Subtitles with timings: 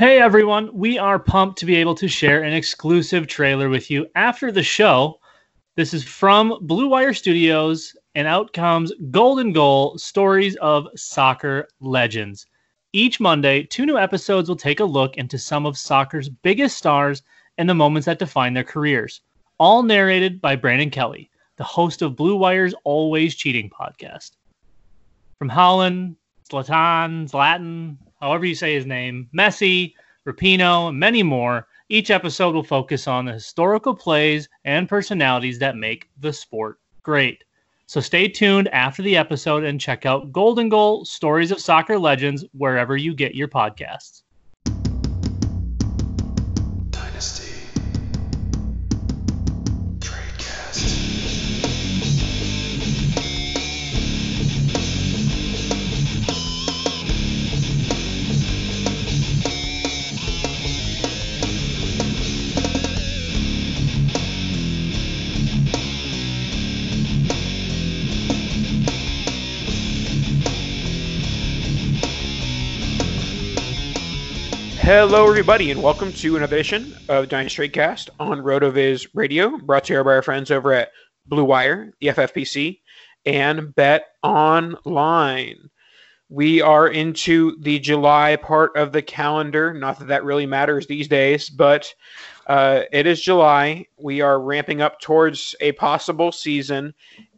[0.00, 4.06] Hey everyone, we are pumped to be able to share an exclusive trailer with you
[4.14, 5.20] after the show.
[5.76, 12.46] This is from Blue Wire Studios, and out comes Golden Goal Stories of Soccer Legends.
[12.94, 17.20] Each Monday, two new episodes will take a look into some of soccer's biggest stars
[17.58, 19.20] and the moments that define their careers,
[19.58, 24.30] all narrated by Brandon Kelly, the host of Blue Wire's Always Cheating podcast.
[25.38, 26.16] From Holland,
[26.50, 29.94] Zlatan, Zlatan, however you say his name, Messi,
[30.26, 31.66] Rapinoe, and many more.
[31.88, 37.42] Each episode will focus on the historical plays and personalities that make the sport great.
[37.86, 42.44] So stay tuned after the episode and check out Golden Goal Stories of Soccer Legends
[42.52, 44.22] wherever you get your podcasts.
[74.92, 79.92] Hello, everybody, and welcome to another edition of Dynasty Tradecast on RotoViz Radio, brought to
[79.92, 80.90] you by our friends over at
[81.26, 82.80] Blue Wire, the FFPC,
[83.24, 85.70] and Bet Online.
[86.28, 89.72] We are into the July part of the calendar.
[89.72, 91.94] Not that that really matters these days, but
[92.48, 93.86] uh, it is July.
[93.96, 96.94] We are ramping up towards a possible season,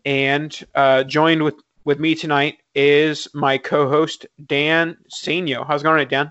[0.07, 5.67] and uh, joined with with me tonight is my co-host Dan Sainio.
[5.67, 6.31] How's it going, Dan?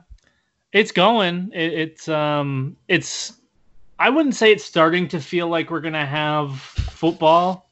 [0.74, 1.52] It's going.
[1.54, 3.34] It, it's um it's
[4.00, 7.70] I wouldn't say it's starting to feel like we're gonna have football,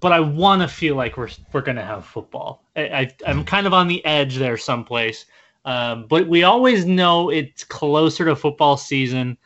[0.00, 2.64] but I want to feel like we're we're gonna have football.
[2.76, 5.26] I, I I'm kind of on the edge there someplace,
[5.64, 9.38] um, but we always know it's closer to football season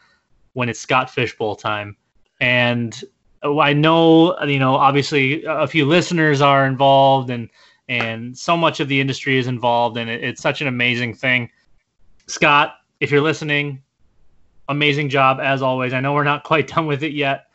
[0.55, 1.96] when it's Scott Fish Bowl time,
[2.41, 3.02] and
[3.42, 7.48] I know you know obviously a few listeners are involved and
[7.89, 11.51] and so much of the industry is involved and it, it's such an amazing thing.
[12.30, 13.83] Scott, if you're listening,
[14.68, 15.92] amazing job as always.
[15.92, 17.46] I know we're not quite done with it yet,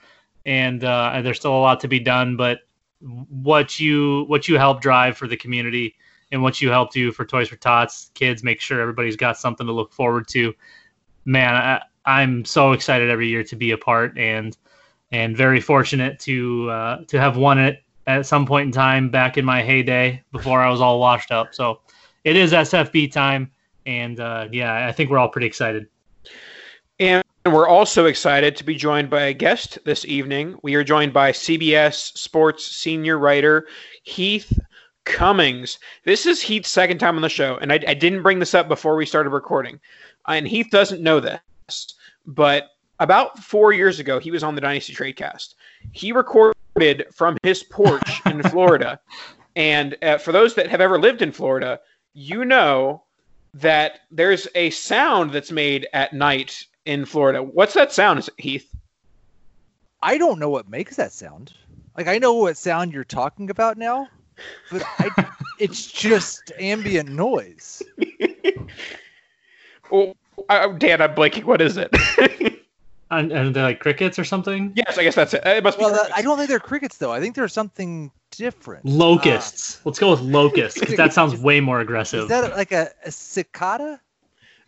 [0.45, 2.35] and uh, there's still a lot to be done.
[2.35, 2.59] But
[2.99, 5.95] what you what you help drive for the community
[6.31, 9.65] and what you help do for Toys for Tots kids, make sure everybody's got something
[9.65, 10.53] to look forward to.
[11.25, 14.57] Man, I, I'm so excited every year to be a part and
[15.11, 19.37] and very fortunate to uh, to have won it at some point in time back
[19.37, 21.53] in my heyday before I was all washed up.
[21.55, 21.81] So
[22.23, 23.51] it is SFB time
[23.85, 25.87] and uh, yeah, I think we're all pretty excited.
[26.99, 30.57] And we're also excited to be joined by a guest this evening.
[30.63, 33.67] We are joined by CBS Sports senior writer
[34.03, 34.57] Heath
[35.03, 35.77] Cummings.
[36.03, 38.67] This is Heath's second time on the show, and I, I didn't bring this up
[38.67, 39.79] before we started recording.
[40.27, 41.39] And Heath doesn't know this,
[42.25, 42.69] but
[42.99, 45.53] about four years ago, he was on the Dynasty Tradecast.
[45.91, 48.99] He recorded from his porch in Florida.
[49.55, 51.79] And uh, for those that have ever lived in Florida,
[52.13, 53.03] you know
[53.55, 57.41] that there's a sound that's made at night in Florida.
[57.41, 58.69] What's that sound, Heath?
[60.01, 61.53] I don't know what makes that sound.
[61.97, 64.07] Like I know what sound you're talking about now,
[64.69, 65.29] but I,
[65.59, 67.81] it's just ambient noise.
[69.89, 70.17] well,
[70.49, 71.45] I, Dan, I'm blanking.
[71.45, 71.95] What is it?
[73.11, 74.73] and, and they're like crickets or something.
[74.75, 75.45] Yes, I guess that's it.
[75.45, 75.97] It must well, be.
[75.97, 77.11] That, I don't think they're crickets though.
[77.11, 78.85] I think there's something different.
[78.85, 79.77] Locusts.
[79.77, 82.23] Uh, Let's go with locusts because that sounds way more aggressive.
[82.23, 83.99] Is that like a, a cicada?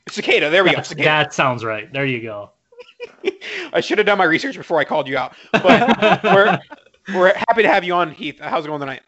[0.10, 0.50] Cicada.
[0.50, 0.82] There we that, go.
[0.84, 1.04] Cicada.
[1.04, 1.92] That sounds right.
[1.92, 2.52] There you go.
[3.74, 5.36] I should have done my research before I called you out.
[5.52, 6.60] But we're
[7.14, 8.40] we're happy to have you on, Heath.
[8.40, 9.02] How's it going tonight?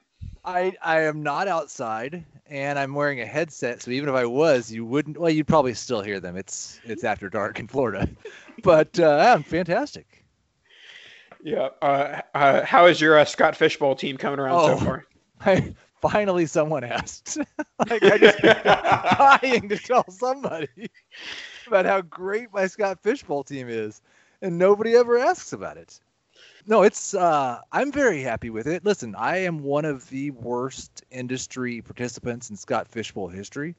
[0.44, 4.72] I I am not outside and I'm wearing a headset, so even if I was,
[4.72, 5.17] you wouldn't.
[5.17, 6.35] Well, you'd probably still hear them.
[6.35, 8.09] It's it's after dark in Florida,
[8.64, 10.24] but uh, I'm fantastic.
[11.44, 11.70] Yeah.
[11.81, 14.78] Uh, uh, how is your uh, Scott Fish Bowl team coming around Oh.
[14.78, 15.06] so far?
[15.46, 17.38] I, finally, someone asked.
[17.90, 18.40] like I just
[19.42, 20.90] dying to tell somebody
[21.68, 24.02] about how great my Scott Fish Bowl team is,
[24.41, 26.00] and nobody ever asks about it.
[26.67, 28.84] No, it's uh, I'm very happy with it.
[28.84, 33.76] Listen, I am one of the worst industry participants in Scott Fishbowl history.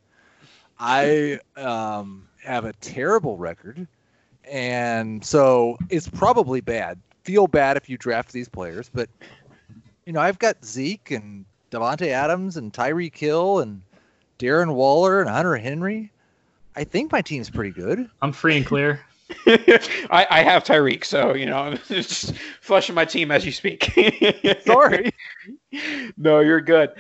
[0.79, 3.87] I um, have a terrible record,
[4.45, 6.99] and so it's probably bad.
[7.25, 9.09] Feel bad if you draft these players, but
[10.07, 13.83] you know I've got Zeke and Davante Adams and Tyreek Hill and
[14.39, 16.11] Darren Waller and Hunter Henry.
[16.77, 18.09] I think my team's pretty good.
[18.23, 19.01] I'm free and clear.
[19.47, 23.93] I, I have Tyreek, so you know, I'm just flushing my team as you speak.
[24.67, 25.11] Sorry.
[26.17, 26.91] no, you're good.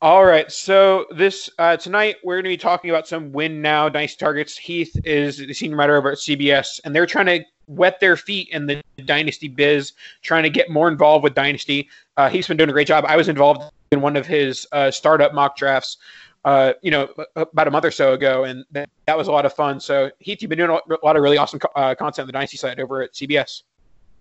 [0.00, 3.88] All right, so this uh, tonight we're going to be talking about some win now
[3.88, 4.56] dynasty targets.
[4.56, 8.48] Heath is the senior writer over at CBS, and they're trying to wet their feet
[8.52, 11.88] in the dynasty biz, trying to get more involved with dynasty.
[12.16, 13.06] Uh, he's been doing a great job.
[13.08, 15.96] I was involved in one of his uh, startup mock drafts,
[16.44, 19.46] uh, you know, about a month or so ago, and that, that was a lot
[19.46, 19.80] of fun.
[19.80, 22.32] So Heath, you've been doing a lot of really awesome co- uh, content on the
[22.34, 23.64] dynasty side over at CBS.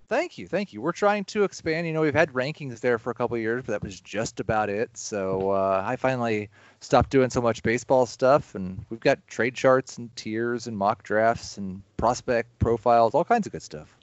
[0.09, 0.81] Thank you, thank you.
[0.81, 1.86] We're trying to expand.
[1.86, 4.69] You know, we've had rankings there for a couple years, but that was just about
[4.69, 4.89] it.
[4.95, 6.50] So uh, I finally
[6.80, 11.04] stopped doing so much baseball stuff, and we've got trade charts and tiers and mock
[11.04, 13.98] drafts and prospect profiles, all kinds of good stuff.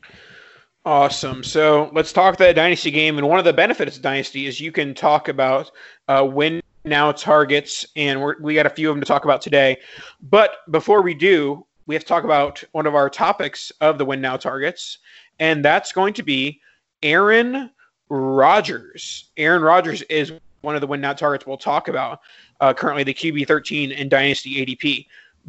[0.84, 1.42] Awesome.
[1.42, 3.16] So let's talk that dynasty game.
[3.16, 5.70] And one of the benefits of dynasty is you can talk about
[6.08, 9.78] uh, win now targets, and we got a few of them to talk about today.
[10.20, 14.04] But before we do, we have to talk about one of our topics of the
[14.04, 14.98] win now targets,
[15.38, 16.60] and that's going to be
[17.02, 17.70] Aaron
[18.08, 19.31] Rodgers.
[19.36, 22.20] Aaron Rodgers is one of the win now targets we'll talk about.
[22.60, 25.06] Uh, currently, the QB 13 in Dynasty ADP.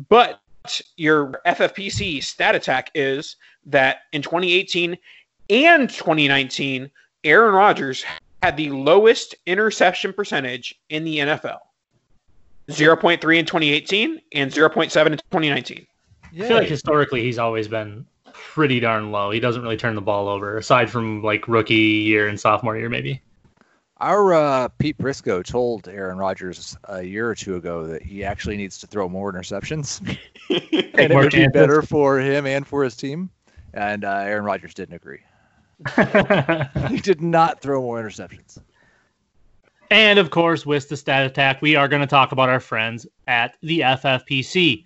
[0.10, 0.42] But
[0.98, 4.98] your FFPC stat attack is that in 2018
[5.50, 6.90] and 2019,
[7.24, 8.04] Aaron Rodgers
[8.44, 11.60] had the lowest interception percentage in the NFL
[12.70, 15.86] 0.3 in 2018 and 0.7 in 2019.
[16.24, 18.06] I feel like historically he's always been
[18.54, 19.32] pretty darn low.
[19.32, 22.90] He doesn't really turn the ball over, aside from like rookie year and sophomore year,
[22.90, 23.22] maybe.
[23.98, 28.58] Our uh, Pete Prisco told Aaron Rodgers a year or two ago that he actually
[28.58, 30.00] needs to throw more interceptions,
[30.50, 33.30] and it would be better for him and for his team.
[33.74, 35.22] And uh, Aaron Rodgers didn't agree.
[36.90, 38.58] He did not throw more interceptions.
[39.92, 43.06] and of course, with the stat attack, we are going to talk about our friends
[43.28, 44.84] at the FFPC.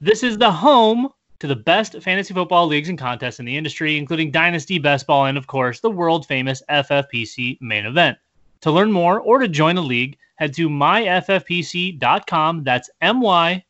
[0.00, 1.08] This is the home
[1.40, 5.26] to the best fantasy football leagues and contests in the industry, including Dynasty, Best Ball,
[5.26, 8.18] and of course, the world famous FFPC main event.
[8.60, 12.64] To learn more or to join a league, head to myffpc.com.
[12.64, 13.64] That's myffpc.com.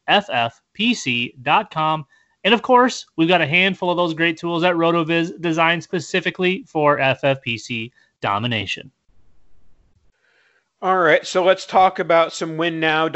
[2.43, 6.65] And of course, we've got a handful of those great tools at RotoViz designed specifically
[6.67, 8.91] for FFPC domination.
[10.83, 13.09] All right, so let's talk about some win now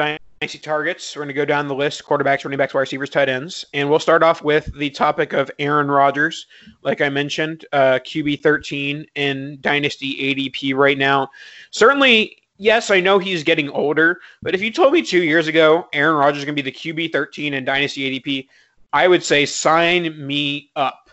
[0.44, 1.16] dynasty targets.
[1.16, 3.88] We're going to go down the list: quarterbacks, running backs, wide receivers, tight ends, and
[3.88, 6.46] we'll start off with the topic of Aaron Rodgers.
[6.82, 11.30] Like I mentioned, uh, QB thirteen in dynasty ADP right now.
[11.70, 15.88] Certainly, yes, I know he's getting older, but if you told me two years ago
[15.94, 18.46] Aaron Rodgers is going to be the QB thirteen in dynasty ADP,
[18.92, 21.08] I would say sign me up.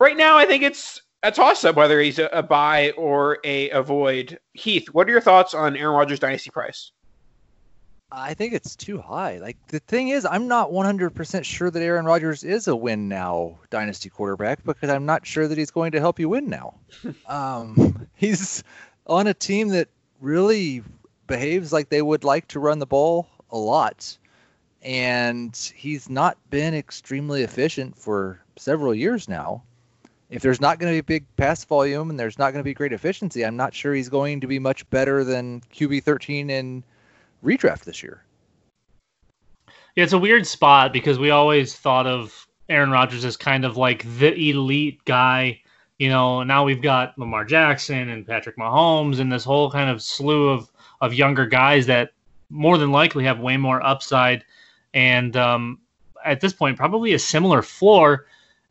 [0.00, 3.70] Right now, I think it's a toss up whether he's a, a buy or a
[3.70, 4.40] avoid.
[4.54, 6.90] Heath, what are your thoughts on Aaron Rodgers' dynasty price?
[8.14, 9.38] I think it's too high.
[9.38, 13.58] Like the thing is, I'm not 100% sure that Aaron Rodgers is a win now
[13.70, 16.74] dynasty quarterback because I'm not sure that he's going to help you win now.
[17.26, 18.62] um, he's
[19.06, 19.88] on a team that
[20.20, 20.82] really
[21.26, 24.18] behaves like they would like to run the ball a lot,
[24.82, 29.62] and he's not been extremely efficient for several years now.
[30.28, 32.74] If there's not going to be big pass volume and there's not going to be
[32.74, 36.84] great efficiency, I'm not sure he's going to be much better than QB 13 in
[37.44, 38.24] redraft this year.
[39.94, 43.76] Yeah, it's a weird spot because we always thought of Aaron Rodgers as kind of
[43.76, 45.60] like the elite guy.
[45.98, 50.02] You know, now we've got Lamar Jackson and Patrick Mahomes and this whole kind of
[50.02, 52.12] slew of of younger guys that
[52.48, 54.44] more than likely have way more upside
[54.94, 55.80] and um,
[56.24, 58.26] at this point probably a similar floor.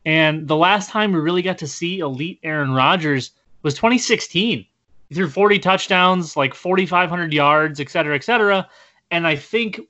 [0.05, 4.65] And the last time we really got to see elite Aaron Rodgers was 2016.
[5.11, 8.69] He threw 40 touchdowns, like 4,500 yards, et cetera, et cetera.
[9.11, 9.81] And I think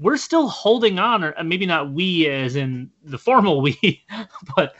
[0.00, 4.04] we're still holding on, or uh, maybe not we as in the formal we,
[4.56, 4.74] but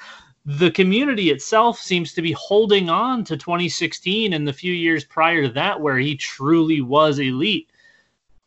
[0.45, 5.43] the community itself seems to be holding on to 2016 and the few years prior
[5.43, 7.71] to that where he truly was elite.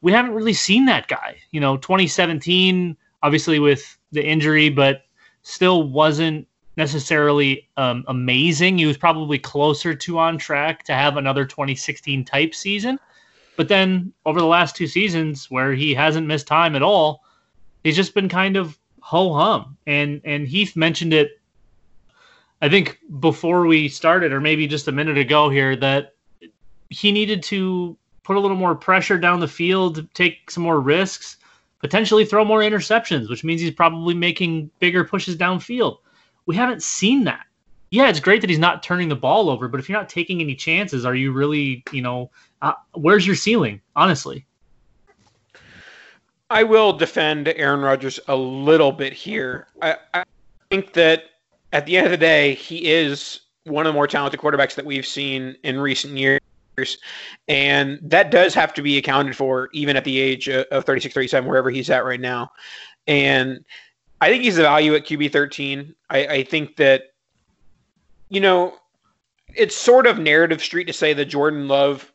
[0.02, 1.38] We haven't really seen that guy.
[1.52, 5.04] You know, 2017, obviously with the injury, but
[5.44, 6.49] still wasn't
[6.80, 8.78] necessarily um, amazing.
[8.78, 12.98] He was probably closer to on track to have another 2016 type season.
[13.58, 17.26] But then over the last two seasons, where he hasn't missed time at all,
[17.84, 19.78] he's just been kind of ho hum.
[19.86, 21.42] And and Heath mentioned it,
[22.62, 26.16] I think before we started, or maybe just a minute ago here, that
[26.90, 31.36] he needed to put a little more pressure down the field, take some more risks,
[31.80, 35.98] potentially throw more interceptions, which means he's probably making bigger pushes downfield.
[36.50, 37.46] We haven't seen that.
[37.92, 40.42] Yeah, it's great that he's not turning the ball over, but if you're not taking
[40.42, 42.32] any chances, are you really, you know,
[42.64, 44.48] uh, where's your ceiling, honestly?
[46.50, 49.68] I will defend Aaron Rodgers a little bit here.
[49.84, 50.24] I, I
[50.72, 51.26] think that
[51.72, 54.86] at the end of the day, he is one of the more talented quarterbacks that
[54.86, 56.40] we've seen in recent years.
[57.48, 61.48] And that does have to be accounted for even at the age of 36, 37,
[61.48, 62.52] wherever he's at right now.
[63.06, 63.64] And
[64.22, 65.96] I think he's a value at QB 13.
[66.10, 67.14] I, I think that,
[68.30, 68.76] you know,
[69.56, 72.12] it's sort of narrative street to say that Jordan Love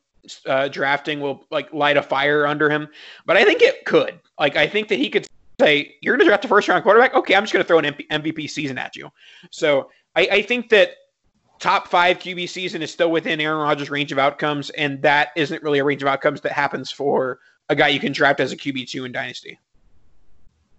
[0.46, 2.88] uh, drafting will like light a fire under him,
[3.26, 4.20] but I think it could.
[4.38, 5.26] Like, I think that he could
[5.60, 7.14] say, "You're going to draft a first round quarterback.
[7.14, 9.10] Okay, I'm just going to throw an MVP season at you."
[9.50, 10.90] So I, I think that
[11.58, 15.62] top five QB season is still within Aaron Rodgers' range of outcomes, and that isn't
[15.62, 18.56] really a range of outcomes that happens for a guy you can draft as a
[18.56, 19.58] QB two in Dynasty.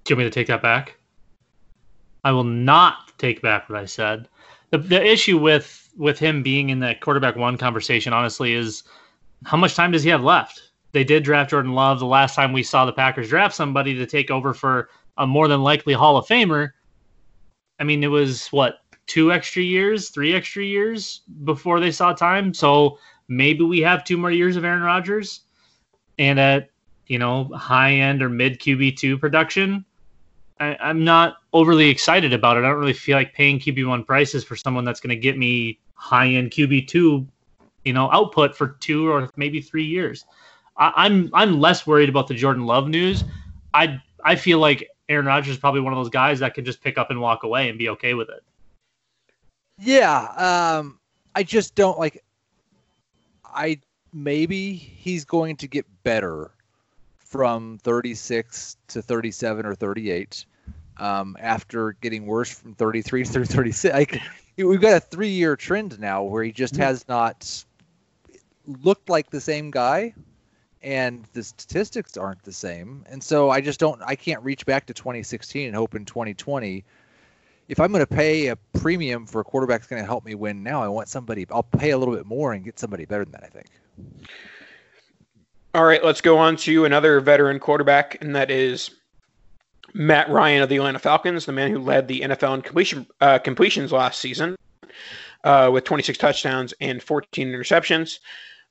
[0.03, 0.95] Do you want me to take that back?
[2.25, 4.27] I will not take back what I said.
[4.71, 8.83] The, the issue with with him being in that quarterback one conversation, honestly, is
[9.45, 10.71] how much time does he have left?
[10.91, 14.07] They did draft Jordan Love the last time we saw the Packers draft somebody to
[14.07, 16.71] take over for a more than likely Hall of Famer.
[17.79, 22.55] I mean, it was what two extra years, three extra years before they saw time.
[22.55, 25.41] So maybe we have two more years of Aaron Rodgers,
[26.17, 26.71] and at
[27.05, 29.85] you know high end or mid QB two production.
[30.59, 32.61] I, I'm not overly excited about it.
[32.61, 35.37] I don't really feel like paying QB one prices for someone that's going to get
[35.37, 37.27] me high end QB two,
[37.83, 40.25] you know, output for two or maybe three years.
[40.77, 43.23] I, am I'm, I'm less worried about the Jordan Love news.
[43.73, 46.81] I I feel like Aaron Rodgers is probably one of those guys that can just
[46.81, 48.43] pick up and walk away and be okay with it.
[49.79, 50.99] Yeah, um,
[51.35, 52.23] I just don't like.
[53.43, 53.79] I
[54.13, 56.51] maybe he's going to get better
[57.35, 60.45] from 36 to 37 or 38
[60.97, 63.93] um, after getting worse from 33 through 36.
[63.93, 64.21] Like,
[64.57, 67.65] we've got a three year trend now where he just has not
[68.65, 70.13] looked like the same guy
[70.81, 73.03] and the statistics aren't the same.
[73.09, 76.85] And so I just don't, I can't reach back to 2016 and hope in 2020.
[77.67, 80.35] If I'm going to pay a premium for a quarterback that's going to help me
[80.35, 83.25] win now, I want somebody, I'll pay a little bit more and get somebody better
[83.25, 83.67] than that, I think.
[85.75, 88.91] All right, let's go on to another veteran quarterback, and that is
[89.93, 93.39] Matt Ryan of the Atlanta Falcons, the man who led the NFL in completion uh,
[93.39, 94.55] completions last season
[95.43, 98.19] uh, with 26 touchdowns and 14 interceptions.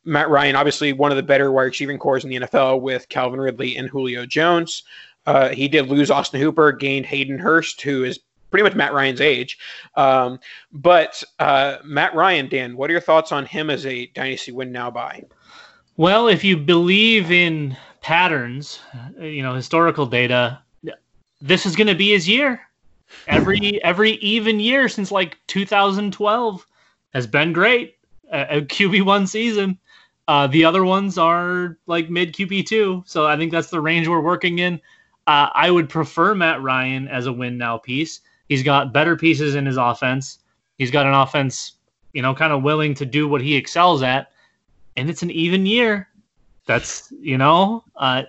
[0.07, 3.39] Matt Ryan, obviously one of the better wide receiving cores in the NFL with Calvin
[3.39, 4.83] Ridley and Julio Jones.
[5.27, 8.19] Uh, he did lose Austin Hooper, gained Hayden Hurst, who is
[8.51, 9.59] pretty much Matt Ryan's age.
[9.95, 10.41] Um,
[10.73, 14.73] but uh, Matt Ryan, Dan, what are your thoughts on him as a dynasty win
[14.73, 15.23] now buy?
[15.97, 18.81] Well, if you believe in patterns,
[19.19, 20.61] you know, historical data,
[21.41, 22.61] this is going to be his year.
[23.29, 26.67] Every every even year since like 2012
[27.13, 27.97] has been great.
[28.33, 29.79] A, a QB one season.
[30.27, 33.05] Uh, the other ones are like mid QB two.
[33.07, 34.81] So I think that's the range we're working in.
[35.27, 38.21] Uh, I would prefer Matt Ryan as a win now piece.
[38.49, 40.39] He's got better pieces in his offense.
[40.77, 41.73] He's got an offense,
[42.13, 44.33] you know, kind of willing to do what he excels at,
[44.97, 46.09] and it's an even year.
[46.67, 48.23] That's you know, uh,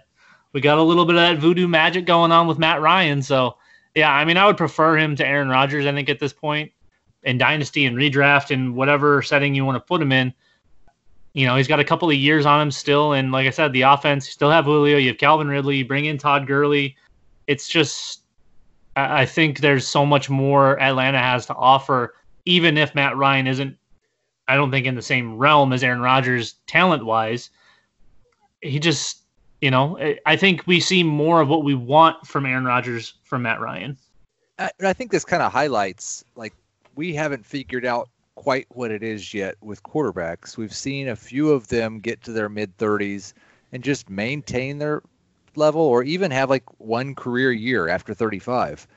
[0.54, 3.22] we got a little bit of that voodoo magic going on with Matt Ryan.
[3.22, 3.58] So
[3.96, 5.86] yeah, I mean, I would prefer him to Aaron Rodgers.
[5.86, 6.72] I think at this point
[7.24, 10.34] in dynasty and redraft and whatever setting you want to put him in.
[11.34, 13.74] You know, he's got a couple of years on him still, and like I said,
[13.74, 14.98] the offense you still have Julio.
[14.98, 15.78] You have Calvin Ridley.
[15.78, 16.96] You bring in Todd Gurley.
[17.48, 18.22] It's just,
[18.96, 23.78] I think there's so much more Atlanta has to offer, even if Matt Ryan isn't.
[24.48, 27.50] I don't think in the same realm as Aaron Rodgers talent wise.
[28.62, 29.26] He just
[29.62, 33.44] you know, I think we see more of what we want from Aaron Rodgers from
[33.44, 33.98] Matt Ryan.
[34.60, 36.54] I, I think this kind of highlights like
[36.96, 40.58] we haven't figured out quite what it is yet with quarterbacks.
[40.58, 43.34] We've seen a few of them get to their mid 30s
[43.72, 45.02] and just maintain their
[45.56, 48.88] level or even have like one career year after 35.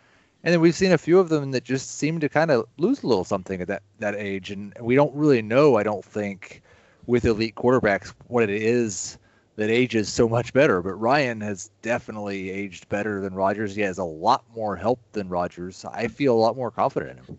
[0.44, 3.02] And then we've seen a few of them that just seem to kind of lose
[3.02, 4.50] a little something at that, that age.
[4.50, 6.62] And we don't really know, I don't think,
[7.06, 9.18] with elite quarterbacks, what it is
[9.56, 10.80] that ages so much better.
[10.80, 13.74] But Ryan has definitely aged better than Rodgers.
[13.74, 15.84] He has a lot more help than Rodgers.
[15.84, 17.38] I feel a lot more confident in him.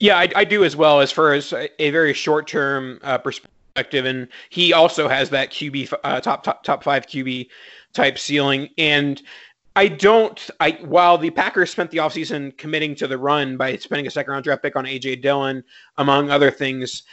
[0.00, 4.06] Yeah, I, I do as well, as far as a very short term uh, perspective.
[4.06, 7.48] And he also has that QB uh, top top top five QB
[7.92, 8.70] type ceiling.
[8.76, 9.22] And
[9.78, 10.50] I don't.
[10.58, 14.32] I while the Packers spent the offseason committing to the run by spending a second
[14.32, 15.62] round draft pick on AJ Dillon,
[15.98, 17.04] among other things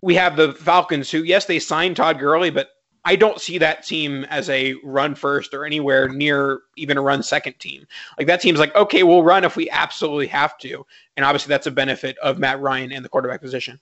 [0.00, 2.70] we have the Falcons, who yes, they signed Todd Gurley, but
[3.04, 7.22] I don't see that team as a run first or anywhere near even a run
[7.22, 7.86] second team.
[8.18, 10.84] Like that team's like, okay, we'll run if we absolutely have to,
[11.16, 13.78] and obviously that's a benefit of Matt Ryan and the quarterback position.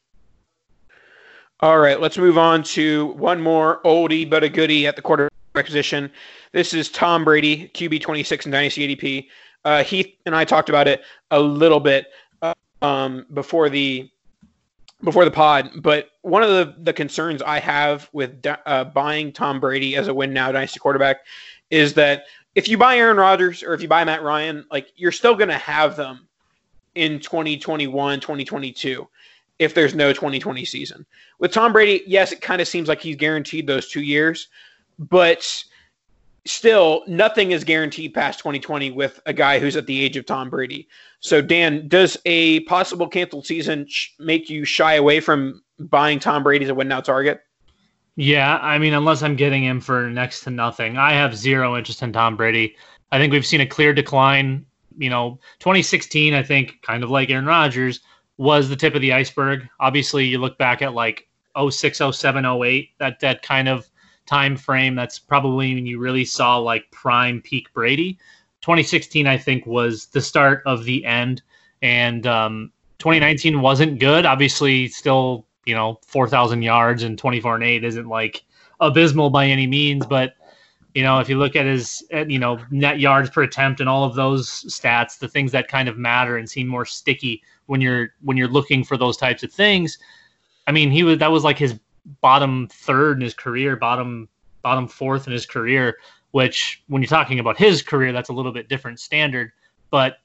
[1.60, 5.32] All right, let's move on to one more oldie but a goodie at the quarterback
[5.52, 6.10] position.
[6.52, 9.28] This is Tom Brady, QB 26 in Dynasty ADP.
[9.64, 12.06] Uh, Heath and I talked about it a little bit
[12.40, 14.08] uh, um, before the
[15.04, 19.58] before the pod, but one of the, the concerns I have with uh, buying Tom
[19.58, 21.26] Brady as a win now dynasty quarterback
[21.70, 25.10] is that if you buy Aaron Rodgers or if you buy Matt Ryan, like you're
[25.10, 26.28] still going to have them
[26.94, 29.08] in 2021, 2022
[29.58, 31.06] if there's no 2020 season.
[31.38, 34.48] With Tom Brady, yes, it kind of seems like he's guaranteed those 2 years,
[34.98, 35.64] but
[36.44, 40.50] still nothing is guaranteed past 2020 with a guy who's at the age of Tom
[40.50, 40.88] Brady.
[41.20, 46.42] So Dan, does a possible canceled season sh- make you shy away from buying Tom
[46.42, 47.42] Brady as a win now target?
[48.16, 52.02] Yeah, I mean, unless I'm getting him for next to nothing, I have zero interest
[52.02, 52.76] in Tom Brady.
[53.10, 54.66] I think we've seen a clear decline.
[54.98, 58.00] You know, 2016, I think, kind of like Aaron Rodgers,
[58.36, 59.66] was the tip of the iceberg.
[59.80, 63.88] Obviously, you look back at like 06, 07, 08, that that kind of
[64.26, 64.94] time frame.
[64.94, 68.18] That's probably when you really saw like prime peak Brady.
[68.62, 71.42] 2016, I think, was the start of the end,
[71.82, 74.24] and um, 2019 wasn't good.
[74.24, 78.42] Obviously, still you know 4,000 yards and 24 and 8 isn't like
[78.80, 80.34] abysmal by any means, but
[80.94, 83.88] you know if you look at his at, you know net yards per attempt and
[83.88, 87.80] all of those stats, the things that kind of matter and seem more sticky when
[87.80, 89.98] you're when you're looking for those types of things.
[90.66, 91.78] I mean, he was that was like his
[92.20, 94.28] bottom third in his career, bottom
[94.62, 95.96] bottom fourth in his career,
[96.30, 99.52] which when you're talking about his career, that's a little bit different standard.
[99.90, 100.18] But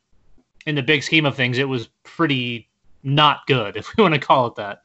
[0.65, 2.69] in the big scheme of things, it was pretty
[3.03, 4.81] not good, if we want to call it that.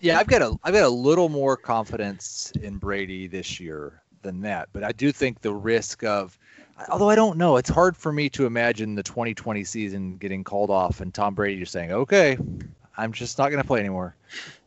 [0.00, 4.40] Yeah, I've got a I've got a little more confidence in Brady this year than
[4.42, 6.38] that, but I do think the risk of
[6.90, 10.70] although I don't know, it's hard for me to imagine the 2020 season getting called
[10.70, 12.36] off and Tom Brady just saying, "Okay,
[12.96, 14.14] I'm just not going to play anymore."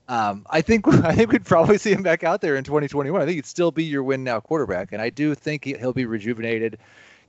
[0.10, 3.22] Um, I think I think we'd probably see him back out there in 2021.
[3.22, 6.06] I think he'd still be your win now quarterback, and I do think he'll be
[6.06, 6.80] rejuvenated,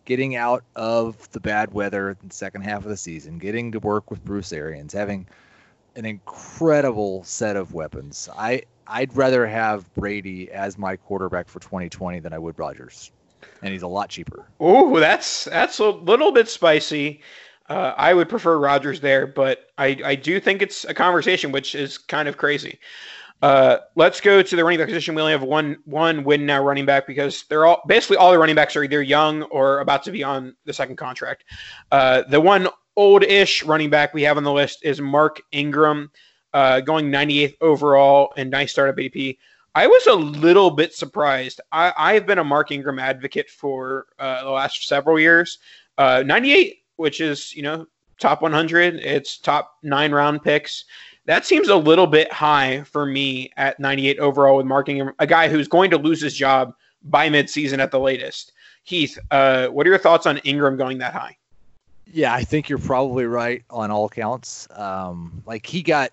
[0.07, 3.79] getting out of the bad weather in the second half of the season, getting to
[3.79, 5.29] work with Bruce Arians, having
[5.95, 8.29] an incredible set of weapons.
[8.37, 13.13] I I'd rather have Brady as my quarterback for 2020 than I would Rodgers,
[13.63, 14.47] and he's a lot cheaper.
[14.59, 17.21] Oh, that's that's a little bit spicy.
[17.71, 21.77] Uh, I would prefer Rodgers there, but I, I do think it's a conversation, which
[21.77, 22.81] is kind of crazy.
[23.42, 25.14] Uh, let's go to the running back position.
[25.14, 28.38] We only have one one win now running back because they're all basically all the
[28.38, 31.44] running backs are either young or about to be on the second contract.
[31.92, 36.11] Uh, the one old-ish running back we have on the list is Mark Ingram,
[36.53, 39.38] uh, going 98th overall and nice startup ADP.
[39.77, 41.61] I was a little bit surprised.
[41.71, 45.59] I, I've been a Mark Ingram advocate for uh, the last several years.
[45.97, 47.87] Uh, 98, which is you know
[48.21, 50.85] top 100, it's top nine round picks.
[51.25, 55.27] That seems a little bit high for me at 98 overall with Mark Ingram, a
[55.27, 58.53] guy who's going to lose his job by midseason at the latest.
[58.85, 61.37] Heath, uh, what are your thoughts on Ingram going that high?
[62.07, 64.67] Yeah, I think you're probably right on all counts.
[64.75, 66.11] Um, like he got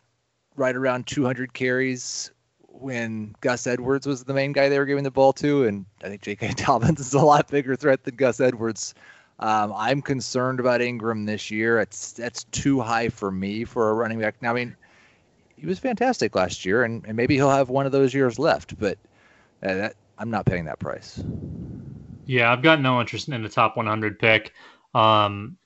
[0.56, 2.32] right around 200 carries
[2.68, 6.10] when Gus Edwards was the main guy they were giving the ball to, and I
[6.10, 6.54] think J.K.
[6.58, 8.94] Dobbins is a lot bigger threat than Gus Edwards.
[9.40, 11.80] Um, I'm concerned about Ingram this year.
[11.80, 14.42] It's that's too high for me for a running back.
[14.42, 14.76] Now, I mean,
[15.56, 18.80] he was fantastic last year, and, and maybe he'll have one of those years left,
[18.80, 18.98] but
[19.64, 21.22] uh, that, I'm not paying that price.
[22.26, 24.54] Yeah, I've got no interest in the top 100 pick.
[24.94, 25.58] Um,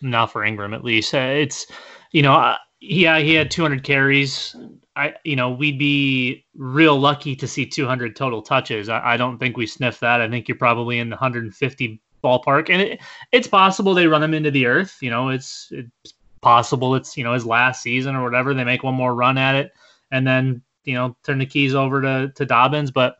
[0.00, 1.14] not for Ingram at least.
[1.14, 1.66] Uh, it's
[2.12, 4.56] you know, uh, yeah, he had 200 carries.
[4.96, 8.88] I you know we'd be real lucky to see 200 total touches.
[8.88, 10.20] I, I don't think we sniff that.
[10.20, 13.00] I think you're probably in the 150 ballpark, and it,
[13.32, 14.98] it's possible they run him into the earth.
[15.00, 18.54] You know, it's it's possible it's you know his last season or whatever.
[18.54, 19.72] They make one more run at it,
[20.10, 22.90] and then you know turn the keys over to to Dobbins.
[22.90, 23.16] But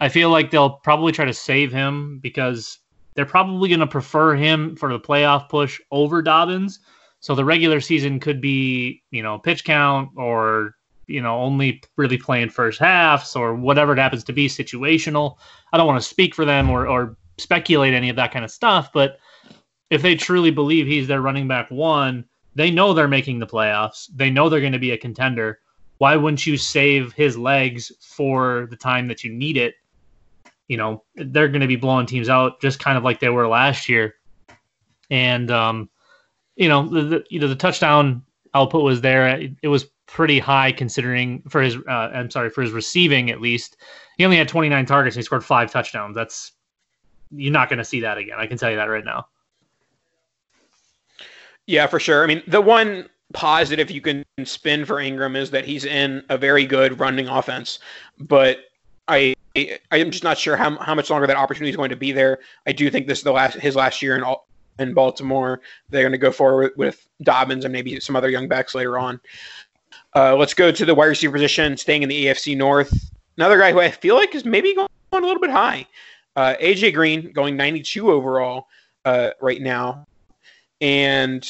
[0.00, 2.78] I feel like they'll probably try to save him because
[3.14, 6.80] they're probably going to prefer him for the playoff push over Dobbins.
[7.20, 10.74] So the regular season could be, you know, pitch count or,
[11.06, 15.36] you know, only really playing first halves or whatever it happens to be situational.
[15.72, 18.50] I don't want to speak for them or, or speculate any of that kind of
[18.50, 19.18] stuff, but
[19.90, 22.24] if they truly believe he's their running back one,
[22.54, 24.08] they know they're making the playoffs.
[24.14, 25.60] They know they're going to be a contender.
[25.98, 29.74] Why wouldn't you save his legs for the time that you need it
[30.70, 33.48] you know they're going to be blowing teams out just kind of like they were
[33.48, 34.14] last year.
[35.10, 35.90] And um,
[36.54, 38.22] you know the, the you know the touchdown
[38.54, 39.28] output was there.
[39.36, 43.40] It, it, was pretty high considering for his uh, I'm sorry for his receiving at
[43.40, 43.78] least.
[44.16, 46.14] He only had 29 targets and he scored five touchdowns.
[46.14, 46.52] That's
[47.30, 48.36] you're not going to see that again.
[48.38, 49.26] I can tell you that right now.
[51.66, 52.24] Yeah, for sure.
[52.24, 56.36] I mean, the one positive you can spin for Ingram is that he's in a
[56.36, 57.78] very good running offense,
[58.18, 58.58] but
[59.08, 59.34] I
[59.90, 62.38] I'm just not sure how, how much longer that opportunity is going to be there.
[62.66, 64.46] I do think this is the last his last year in all,
[64.78, 65.60] in Baltimore.
[65.88, 69.20] They're going to go forward with Dobbins and maybe some other young backs later on.
[70.14, 73.10] Uh, let's go to the wide receiver position, staying in the AFC North.
[73.36, 75.86] Another guy who I feel like is maybe going a little bit high.
[76.36, 78.68] Uh, AJ Green going 92 overall
[79.04, 80.06] uh, right now,
[80.80, 81.48] and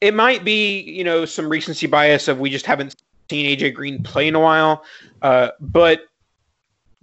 [0.00, 2.96] it might be you know some recency bias of we just haven't
[3.30, 4.84] seen AJ Green play in a while,
[5.22, 6.02] uh, but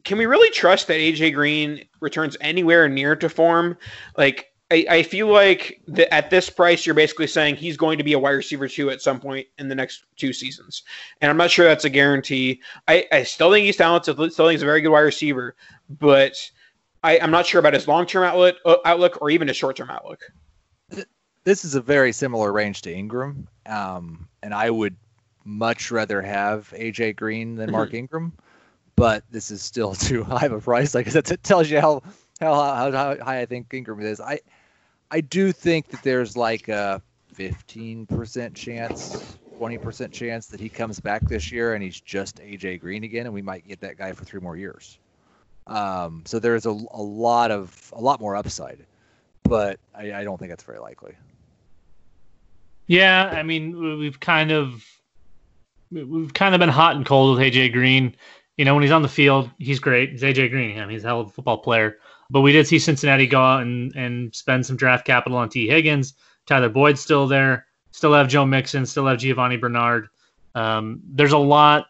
[0.03, 3.77] can we really trust that AJ Green returns anywhere near to form?
[4.17, 8.03] Like I, I feel like the, at this price, you're basically saying he's going to
[8.03, 10.83] be a wide receiver two at some point in the next two seasons,
[11.21, 12.61] and I'm not sure that's a guarantee.
[12.87, 14.15] I, I still think he's talented.
[14.15, 15.55] Still think he's a very good wide receiver,
[15.99, 16.35] but
[17.05, 19.75] I, am not sure about his long term outlook, uh, outlook or even his short
[19.75, 20.21] term outlook.
[21.43, 24.95] This is a very similar range to Ingram, um, and I would
[25.43, 27.97] much rather have AJ Green than Mark mm-hmm.
[27.97, 28.33] Ingram,
[28.95, 30.95] but this is still too high of a price.
[30.95, 32.01] Like it tells you how
[32.41, 34.19] how, how, how high I think Ingram is.
[34.19, 34.39] I
[35.11, 36.99] I do think that there's like a
[37.35, 43.03] 15% chance, 20% chance that he comes back this year and he's just AJ Green
[43.03, 44.97] again, and we might get that guy for three more years.
[45.67, 48.85] Um, so there's a, a lot of a lot more upside,
[49.43, 51.13] but I, I don't think that's very likely.
[52.87, 54.85] Yeah, I mean we've kind of
[55.91, 58.15] we've kind of been hot and cold with AJ Green.
[58.57, 60.11] You know, when he's on the field, he's great.
[60.11, 60.77] He's AJ Green.
[60.79, 61.97] I mean, he's a hell of a football player.
[62.29, 65.67] But we did see Cincinnati go out and, and spend some draft capital on Tee
[65.67, 66.13] Higgins.
[66.45, 67.67] Tyler Boyd's still there.
[67.91, 68.85] Still have Joe Mixon.
[68.85, 70.07] Still have Giovani Bernard.
[70.55, 71.87] Um, there's a lot.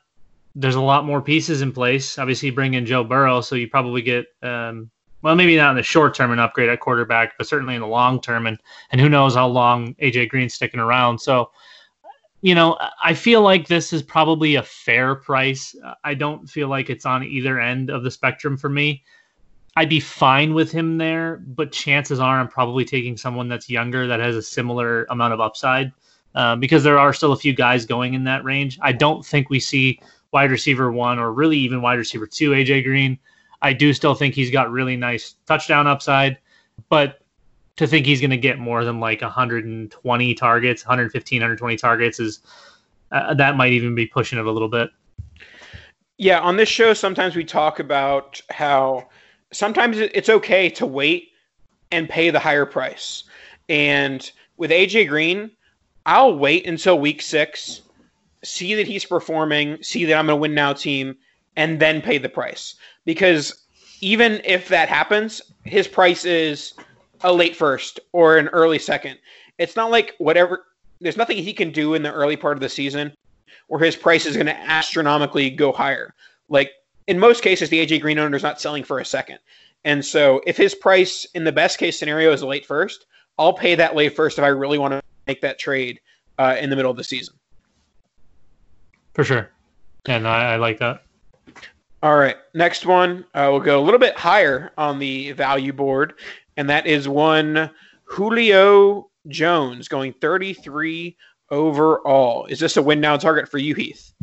[0.55, 2.17] There's a lot more pieces in place.
[2.17, 4.89] Obviously, bring in Joe Burrow, so you probably get um,
[5.25, 7.87] well, maybe not in the short term an upgrade at quarterback, but certainly in the
[7.87, 8.59] long term, and
[8.91, 11.19] and who knows how long AJ Green's sticking around.
[11.19, 11.49] So,
[12.41, 15.75] you know, I feel like this is probably a fair price.
[16.03, 19.03] I don't feel like it's on either end of the spectrum for me.
[19.75, 24.05] I'd be fine with him there, but chances are I'm probably taking someone that's younger
[24.05, 25.91] that has a similar amount of upside
[26.35, 28.77] uh, because there are still a few guys going in that range.
[28.81, 29.99] I don't think we see
[30.36, 33.17] wide receiver one or really even wide receiver two AJ Green.
[33.62, 36.38] I do still think he's got really nice touchdown upside,
[36.89, 37.21] but
[37.78, 42.41] to think he's going to get more than like 120 targets, 115, 120 targets is
[43.13, 44.89] uh, that might even be pushing it a little bit.
[46.17, 49.08] Yeah, on this show, sometimes we talk about how
[49.54, 51.30] sometimes it's okay to wait
[51.93, 53.24] and pay the higher price.
[53.69, 55.52] And with AJ Green,
[56.06, 57.84] I'll wait until week six,
[58.45, 61.17] see that he's performing, see that I'm going to win now team,
[61.55, 62.75] and then pay the price.
[63.05, 63.65] Because
[64.01, 66.73] even if that happens, his price is
[67.21, 69.17] a late first or an early second.
[69.58, 70.65] It's not like whatever,
[70.99, 73.13] there's nothing he can do in the early part of the season
[73.67, 76.13] where his price is going to astronomically go higher.
[76.49, 76.71] Like
[77.08, 79.39] in most cases, the AJ Green owner is not selling for a second.
[79.84, 83.05] And so if his price in the best case scenario is a late first,
[83.38, 85.99] I'll pay that late first if I really want to make that trade
[86.38, 87.36] uh, in the middle of the season.
[89.15, 89.49] For sure.
[90.08, 91.04] And I, I like that.
[92.04, 92.36] All right.
[92.54, 96.13] Next one, uh, we'll go a little bit higher on the value board,
[96.58, 97.71] and that is one
[98.04, 101.15] Julio Jones going 33
[101.49, 102.45] overall.
[102.47, 104.13] Is this a win now target for you, Heath?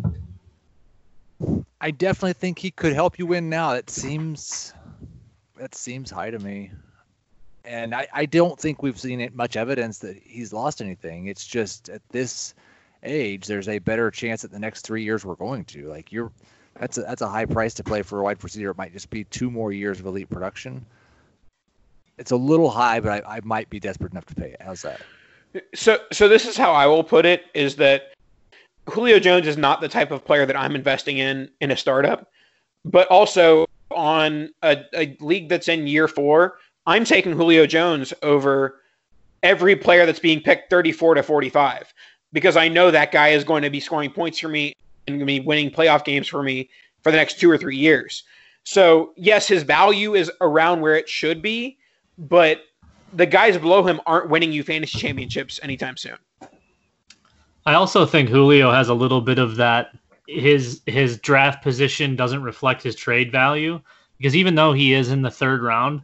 [1.81, 3.73] I definitely think he could help you win now.
[3.73, 4.75] It seems
[5.57, 6.71] that seems high to me.
[7.65, 11.29] And I, I don't think we've seen much evidence that he's lost anything.
[11.29, 12.55] It's just at this
[13.03, 15.89] age, there's a better chance that the next three years we're going to.
[15.89, 16.31] Like you're
[16.79, 18.71] that's a that's a high price to play for a wide receiver.
[18.71, 20.85] It might just be two more years of elite production.
[22.19, 24.63] It's a little high, but I, I might be desperate enough to pay it.
[24.63, 25.01] How's that?
[25.75, 28.15] So so this is how I will put it is that
[28.89, 32.31] Julio Jones is not the type of player that I'm investing in in a startup,
[32.85, 38.81] but also on a, a league that's in year four, I'm taking Julio Jones over
[39.43, 41.93] every player that's being picked 34 to 45
[42.33, 44.75] because I know that guy is going to be scoring points for me
[45.07, 46.69] and going to be winning playoff games for me
[47.03, 48.25] for the next two or three years.
[48.65, 51.79] So, yes, his value is around where it should be,
[52.17, 52.63] but
[53.13, 56.17] the guys below him aren't winning you fantasy championships anytime soon.
[57.67, 59.97] I also think Julio has a little bit of that.
[60.27, 63.81] His his draft position doesn't reflect his trade value
[64.19, 66.03] because even though he is in the third round,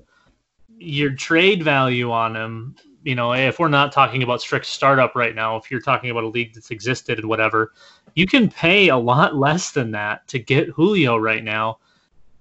[0.76, 5.34] your trade value on him, you know, if we're not talking about strict startup right
[5.34, 7.72] now, if you're talking about a league that's existed and whatever,
[8.14, 11.78] you can pay a lot less than that to get Julio right now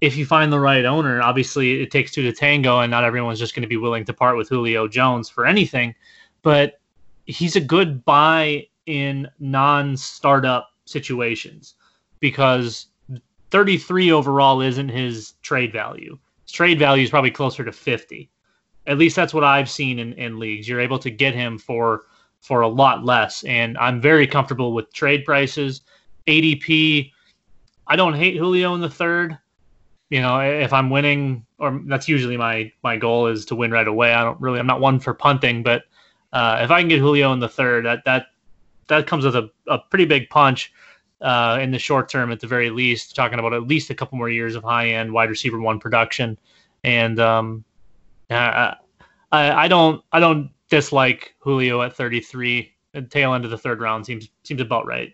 [0.01, 1.21] if you find the right owner.
[1.21, 4.13] Obviously, it takes two to tango, and not everyone's just going to be willing to
[4.13, 5.93] part with Julio Jones for anything,
[6.41, 6.79] but
[7.25, 11.75] he's a good buy in non-startup situations
[12.19, 12.87] because
[13.51, 16.17] 33 overall isn't his trade value.
[16.43, 18.29] His trade value is probably closer to 50.
[18.87, 20.67] At least that's what I've seen in, in leagues.
[20.67, 22.05] You're able to get him for
[22.41, 25.81] for a lot less, and I'm very comfortable with trade prices.
[26.27, 27.11] ADP,
[27.87, 29.37] I don't hate Julio in the third.
[30.09, 33.87] You know, if I'm winning, or that's usually my my goal is to win right
[33.87, 34.13] away.
[34.13, 35.83] I don't really, I'm not one for punting, but
[36.31, 38.27] uh, if I can get Julio in the third, that that
[38.87, 40.71] that comes with a, a pretty big punch
[41.21, 43.15] uh, in the short term, at the very least.
[43.15, 46.37] Talking about at least a couple more years of high end wide receiver one production,
[46.83, 47.63] and um,
[48.29, 48.75] I,
[49.31, 52.71] I, I don't I don't dislike Julio at 33.
[52.93, 55.13] The tail end of the third round seems seems about right.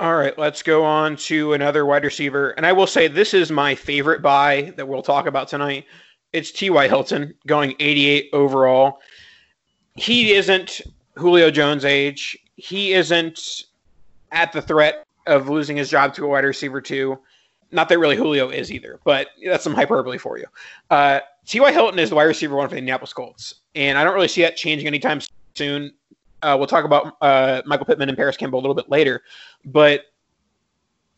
[0.00, 2.50] All right, let's go on to another wide receiver.
[2.50, 5.86] And I will say this is my favorite buy that we'll talk about tonight.
[6.32, 6.86] It's T.Y.
[6.86, 9.00] Hilton going 88 overall.
[9.96, 10.82] He isn't
[11.16, 12.38] Julio Jones' age.
[12.54, 13.64] He isn't
[14.30, 17.18] at the threat of losing his job to a wide receiver, too.
[17.70, 20.46] Not that really Julio is either, but that's some hyperbole for you.
[20.90, 21.72] Uh, T.Y.
[21.72, 23.54] Hilton is the wide receiver one for the Indianapolis Colts.
[23.74, 25.20] And I don't really see that changing anytime
[25.54, 25.92] soon.
[26.42, 29.22] Uh, we'll talk about uh, Michael Pittman and Parris Campbell a little bit later,
[29.64, 30.04] but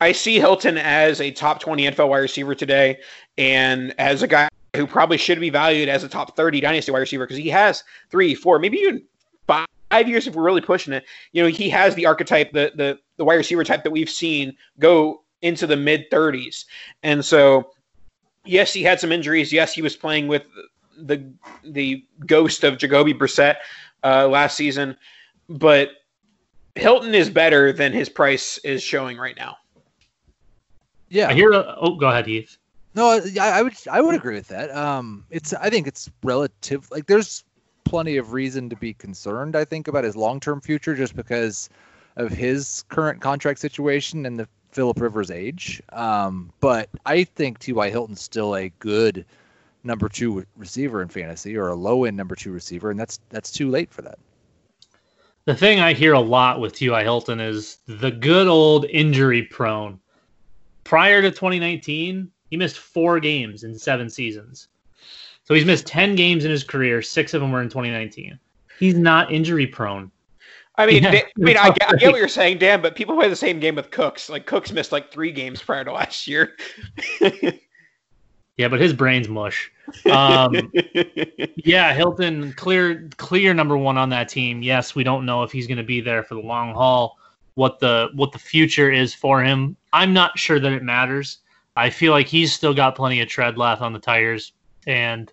[0.01, 2.99] I see Hilton as a top 20 NFL wide receiver today,
[3.37, 7.01] and as a guy who probably should be valued as a top 30 dynasty wide
[7.01, 9.03] receiver because he has three, four, maybe even
[9.47, 9.67] five,
[10.07, 11.05] years if we're really pushing it.
[11.33, 14.57] You know, he has the archetype, the the the wide receiver type that we've seen
[14.79, 16.65] go into the mid 30s,
[17.03, 17.71] and so
[18.45, 19.53] yes, he had some injuries.
[19.53, 20.45] Yes, he was playing with
[20.97, 21.33] the
[21.65, 23.57] the ghost of Jacoby Brissett
[24.05, 24.97] uh, last season,
[25.49, 25.91] but
[26.75, 29.57] Hilton is better than his price is showing right now.
[31.09, 31.29] Yeah.
[31.29, 31.53] I hear.
[31.53, 32.57] A, oh, go ahead, Heath.
[32.95, 34.75] No, I, I would I would agree with that.
[34.75, 36.91] Um, it's I think it's relative.
[36.91, 37.45] Like there's
[37.85, 39.57] plenty of reason to be concerned.
[39.57, 41.69] I think about his long term future just because
[42.17, 45.83] of his current contract situation and the Philip Rivers age.
[45.91, 47.91] Um, but I think T.Y.
[47.91, 49.25] Hilton's still a good
[49.83, 53.51] number two receiver in fantasy or a low end number two receiver, and that's that's
[53.51, 54.19] too late for that.
[55.47, 57.03] The thing I hear a lot with T.Y.
[57.03, 59.99] Hilton is the good old injury prone.
[60.85, 64.69] Prior to 2019, he missed four games in seven seasons.
[65.45, 67.03] So he's missed 10 games in his career.
[67.03, 68.39] Six of them were in 2019.
[68.79, 70.11] He's not injury prone.
[70.81, 71.11] I mean, Yeah.
[71.11, 73.61] I mean, I get, I get what you're saying, Dan, but people play the same
[73.61, 74.31] game with Cooks.
[74.31, 76.57] Like Cooks missed like three games prior to last year.
[78.61, 79.71] Yeah, but his brain's mush.
[80.09, 80.71] Um,
[81.57, 84.63] yeah, Hilton, clear, clear number one on that team.
[84.63, 87.19] Yes, we don't know if he's going to be there for the long haul.
[87.55, 91.39] What the what the future is for him, I'm not sure that it matters.
[91.75, 94.53] I feel like he's still got plenty of tread left on the tires,
[94.87, 95.33] and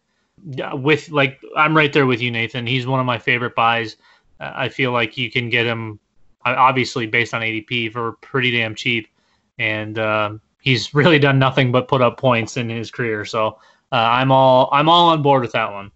[0.73, 2.65] with like I'm right there with you, Nathan.
[2.65, 3.97] He's one of my favorite buys.
[4.39, 6.00] I feel like you can get him,
[6.45, 9.08] obviously based on ADP, for pretty damn cheap,
[9.58, 13.26] and uh, he's really done nothing but put up points in his career.
[13.26, 13.60] So
[13.91, 15.91] uh, I'm all I'm all on board with that one.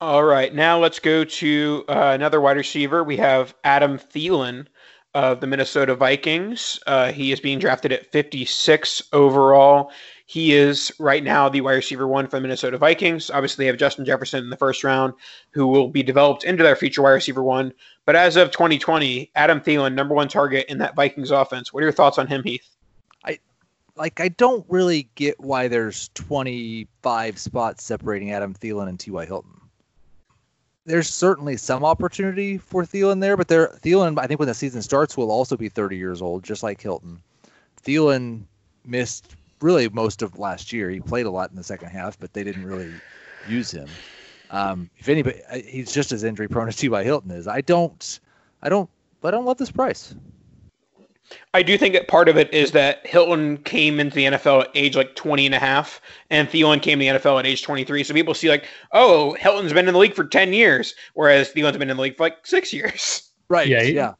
[0.00, 3.04] All right, now let's go to uh, another wide receiver.
[3.04, 4.66] We have Adam Thielen
[5.14, 6.78] of the Minnesota Vikings.
[6.86, 9.92] Uh, he is being drafted at 56 overall.
[10.34, 13.30] He is right now the wide receiver one for the Minnesota Vikings.
[13.30, 15.14] Obviously, they have Justin Jefferson in the first round,
[15.52, 17.72] who will be developed into their future wide receiver one.
[18.04, 21.72] But as of 2020, Adam Thielen, number one target in that Vikings offense.
[21.72, 22.68] What are your thoughts on him, Heath?
[23.24, 23.38] I
[23.94, 29.26] like I don't really get why there's 25 spots separating Adam Thielen and T.Y.
[29.26, 29.60] Hilton.
[30.84, 34.82] There's certainly some opportunity for Thielen there, but there Thielen, I think when the season
[34.82, 37.22] starts, will also be 30 years old, just like Hilton.
[37.84, 38.42] Thielen
[38.84, 40.90] missed really most of last year.
[40.90, 42.92] He played a lot in the second half, but they didn't really
[43.48, 43.88] use him.
[44.50, 47.02] Um, if anybody, he's just as injury prone as T.Y.
[47.02, 47.48] Hilton is.
[47.48, 48.20] I don't,
[48.62, 48.88] I don't,
[49.24, 50.14] I don't love this price.
[51.54, 54.70] I do think that part of it is that Hilton came into the NFL at
[54.74, 58.04] age like 20 and a half, and Thielen came to the NFL at age 23.
[58.04, 61.78] So people see like, oh, Hilton's been in the league for 10 years, whereas Thielen's
[61.78, 63.30] been in the league for like six years.
[63.48, 63.66] Right.
[63.66, 64.14] Yeah, he- yeah.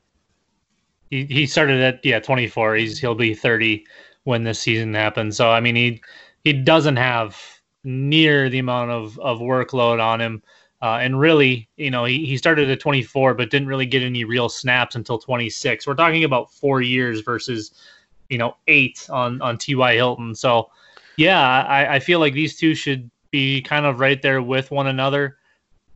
[1.10, 2.74] He he started at yeah 24.
[2.76, 3.86] He's he'll be 30
[4.24, 5.36] when this season happens.
[5.36, 6.02] So I mean he
[6.42, 7.40] he doesn't have
[7.84, 10.42] near the amount of of workload on him.
[10.82, 14.22] Uh, and really, you know, he, he started at 24, but didn't really get any
[14.24, 15.86] real snaps until 26.
[15.86, 17.72] We're talking about four years versus,
[18.28, 19.94] you know, eight on on T.Y.
[19.94, 20.34] Hilton.
[20.34, 20.70] So,
[21.16, 24.86] yeah, I, I feel like these two should be kind of right there with one
[24.86, 25.38] another.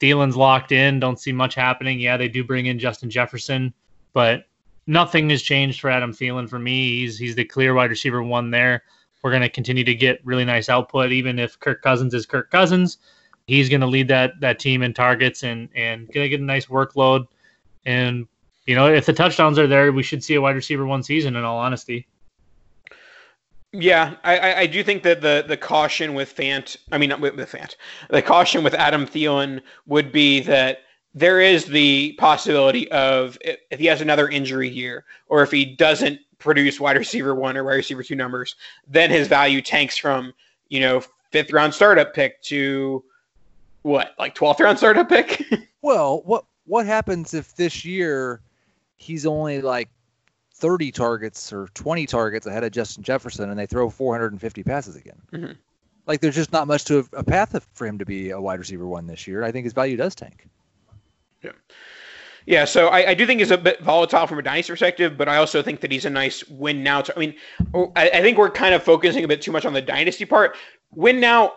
[0.01, 1.01] Thielen's locked in.
[1.01, 2.01] Don't see much happening.
[2.01, 3.75] Yeah, they do bring in Justin Jefferson,
[4.13, 4.48] but
[4.89, 7.01] nothing has changed for Adam Thielen for me.
[7.01, 8.83] He's he's the clear wide receiver one there.
[9.23, 12.51] We're going to continue to get really nice output, even if Kirk Cousins is Kirk
[12.51, 12.99] Cousins.
[13.47, 16.45] He's going to lead that that team in targets and and going to get a
[16.45, 17.27] nice workload.
[17.87, 18.27] And
[18.67, 21.37] you know, if the touchdowns are there, we should see a wide receiver one season.
[21.37, 22.07] In all honesty,
[23.73, 27.35] Yeah, I, I, do think that the the caution with Fant, I mean, not with
[27.37, 27.77] Fant,
[28.11, 30.81] the caution with Adam Thielen would be that
[31.19, 36.21] there is the possibility of if he has another injury here, or if he doesn't
[36.39, 38.55] produce wide receiver one or wide receiver two numbers,
[38.87, 40.33] then his value tanks from
[40.69, 41.03] you know
[41.33, 43.03] fifth round startup pick to
[43.83, 45.43] what like twelfth round startup pick.
[45.81, 48.41] Well, what what happens if this year
[48.97, 49.89] he's only like
[50.55, 55.23] 30 targets or 20 targets ahead of Justin Jefferson and they throw 450 passes again?
[55.33, 55.57] Mhm.
[56.07, 58.89] Like there's just not much to a path for him to be a wide receiver
[58.89, 59.45] one this year.
[59.45, 60.49] I think his value does tank.
[61.43, 61.53] Yeah,
[62.47, 65.29] Yeah, so I, I do think he's a bit volatile from a dynasty perspective, but
[65.29, 67.03] I also think that he's a nice win now.
[67.03, 67.35] To, I mean,
[67.75, 70.25] oh, I, I think we're kind of focusing a bit too much on the dynasty
[70.25, 70.57] part.
[70.95, 71.53] Win now,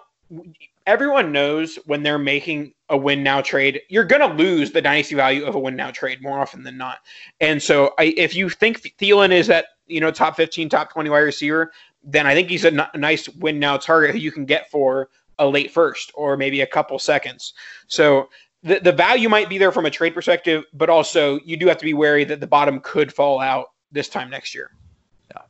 [0.86, 5.16] everyone knows when they're making a win now trade, you're going to lose the dynasty
[5.16, 7.00] value of a win now trade more often than not.
[7.40, 11.10] And so I, if you think Thielen is that, you know, top 15, top 20
[11.10, 11.72] wide receiver,
[12.04, 14.70] then I think he's a, n- a nice win now target who you can get
[14.70, 17.54] for a late first or maybe a couple seconds.
[17.88, 18.30] So
[18.64, 21.78] the, the value might be there from a trade perspective, but also you do have
[21.78, 24.72] to be wary that the bottom could fall out this time next year.
[25.32, 25.42] Yeah.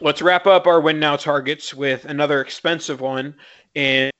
[0.00, 3.34] Let's wrap up our win now targets with another expensive one
[3.74, 4.10] in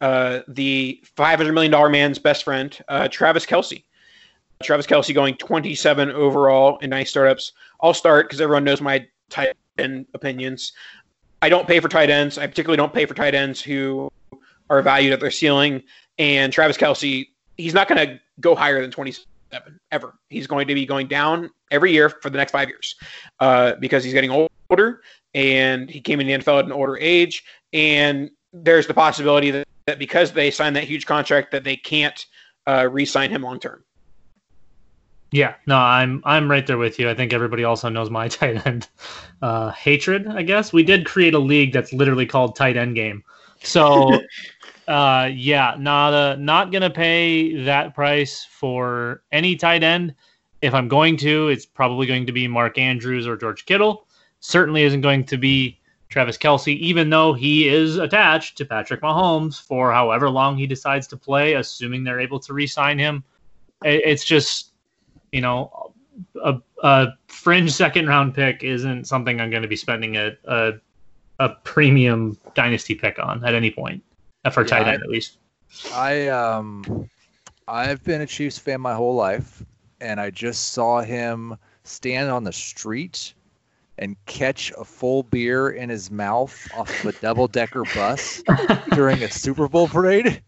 [0.00, 3.84] uh, the $500 million man's best friend, uh, Travis Kelce.
[4.62, 7.52] Travis Kelce going 27 overall in nice startups.
[7.80, 10.72] I'll start because everyone knows my tight end opinions.
[11.42, 12.38] I don't pay for tight ends.
[12.38, 14.10] I particularly don't pay for tight ends who
[14.70, 15.82] are valued at their ceiling.
[16.18, 20.14] And Travis Kelce, he's not going to go higher than 27 ever.
[20.28, 22.96] He's going to be going down every year for the next five years
[23.40, 25.02] uh, because he's getting older
[25.34, 27.44] and he came in the NFL at an older age.
[27.72, 32.24] And there's the possibility that, that because they signed that huge contract that they can't
[32.66, 33.84] uh, re-sign him long term.
[35.34, 37.10] Yeah, no, I'm I'm right there with you.
[37.10, 38.88] I think everybody also knows my tight end
[39.42, 40.28] uh, hatred.
[40.28, 43.24] I guess we did create a league that's literally called Tight End Game.
[43.60, 44.20] So,
[44.88, 50.14] uh, yeah, not uh, not gonna pay that price for any tight end.
[50.62, 54.06] If I'm going to, it's probably going to be Mark Andrews or George Kittle.
[54.40, 59.60] Certainly isn't going to be Travis Kelce, even though he is attached to Patrick Mahomes
[59.60, 63.24] for however long he decides to play, assuming they're able to re-sign him.
[63.84, 64.70] It- It's just
[65.32, 65.92] you know,
[66.42, 70.72] a, a fringe second round pick isn't something I'm going to be spending a, a
[71.40, 74.00] a premium dynasty pick on at any point
[74.52, 75.38] for Yeah, tight end at least.
[75.94, 77.08] I um
[77.66, 79.64] I've been a Chiefs fan my whole life
[80.00, 83.34] and I just saw him stand on the street
[83.98, 88.42] and catch a full beer in his mouth off of a double decker bus
[88.94, 90.42] during a Super Bowl parade.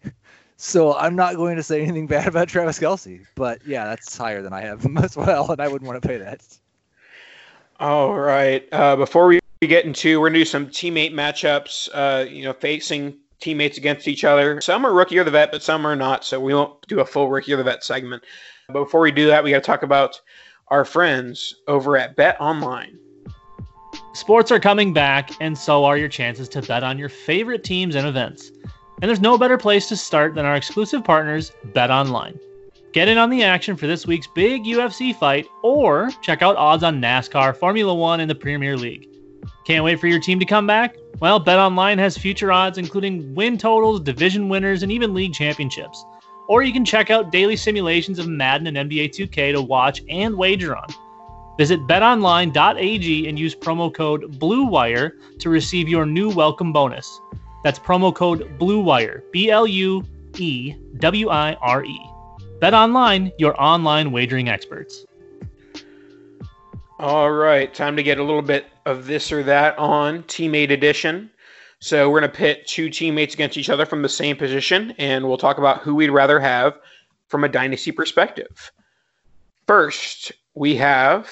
[0.56, 4.42] So I'm not going to say anything bad about Travis Kelce, but yeah, that's higher
[4.42, 6.42] than I have him as well, and I wouldn't want to pay that.
[7.78, 8.66] All right.
[8.72, 11.90] Uh, before we get into, we're gonna do some teammate matchups.
[11.92, 14.60] Uh, you know, facing teammates against each other.
[14.60, 16.24] Some are rookie or the vet, but some are not.
[16.24, 18.24] So we won't do a full rookie or the vet segment.
[18.68, 20.20] But before we do that, we got to talk about
[20.68, 22.98] our friends over at Bet Online.
[24.14, 27.94] Sports are coming back, and so are your chances to bet on your favorite teams
[27.94, 28.50] and events.
[29.02, 32.38] And there's no better place to start than our exclusive partners, Bet Online.
[32.92, 36.82] Get in on the action for this week's big UFC fight, or check out odds
[36.82, 39.06] on NASCAR, Formula One, and the Premier League.
[39.66, 40.96] Can't wait for your team to come back?
[41.18, 46.04] Well, Bet Online has future odds, including win totals, division winners, and even league championships.
[46.46, 50.36] Or you can check out daily simulations of Madden and NBA 2K to watch and
[50.36, 50.86] wager on.
[51.58, 57.20] Visit betonline.ag and use promo code BLUEWIRE to receive your new welcome bonus.
[57.64, 60.04] That's promo code BLUEWIRE, B L U
[60.38, 62.00] E W I R E.
[62.60, 65.06] Bet Online, your online wagering experts.
[67.00, 71.30] All right, time to get a little bit of this or that on teammate edition.
[71.80, 75.26] So we're going to pit two teammates against each other from the same position, and
[75.26, 76.78] we'll talk about who we'd rather have
[77.28, 78.72] from a dynasty perspective.
[79.66, 81.28] First, we have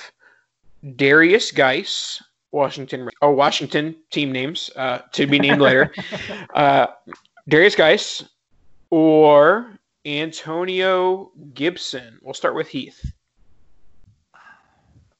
[0.85, 3.09] Derrius Guice, Washington.
[3.23, 5.93] Oh, Washington team names uh, to be named later.
[6.55, 6.87] Uh,
[7.51, 8.23] Derrius Guice
[8.90, 12.19] or Antonio Gibson.
[12.23, 13.12] We'll start with Heath.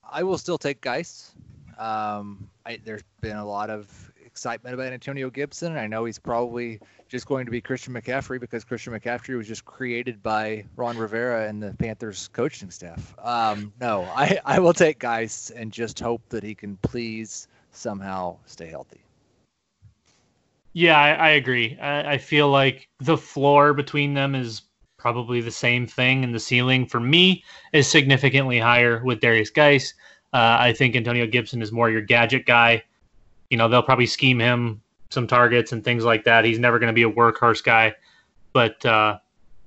[0.09, 1.33] I will still take Guice.
[1.79, 5.77] Um, I, there's been a lot of excitement about Antonio Gibson.
[5.77, 9.65] I know he's probably just going to be Christian McCaffrey because Christian McCaffrey was just
[9.65, 13.15] created by Ron Rivera and the Panthers coaching staff.
[13.23, 18.39] Um, no, I, I will take Guice and just hope that he can please somehow
[18.47, 19.01] stay healthy.
[20.73, 21.79] Yeah, I, I agree.
[21.81, 24.63] I, I feel like the floor between them is
[24.99, 29.95] probably the same thing, and the ceiling for me is significantly higher with Derrius Guice.
[30.35, 32.83] Uh, I think Antonio Gibson is more your gadget guy.
[33.51, 36.45] You know, they'll probably scheme him some targets and things like that.
[36.45, 37.95] He's never going to be a workhorse guy.
[38.53, 39.19] But uh,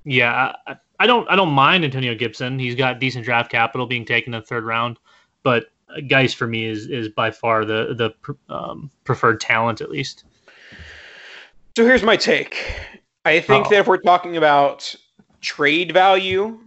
[0.04, 2.60] yeah, I, I don't I don't mind Antonio Gibson.
[2.60, 5.00] He's got decent draft capital being taken in the third round,
[5.42, 5.68] but
[6.08, 10.26] Guice for me is is by far the the um, preferred talent at least.
[11.78, 12.58] So here's my take.
[13.24, 13.70] I think Uh-oh.
[13.70, 14.94] that if we're talking about
[15.42, 16.60] trade value,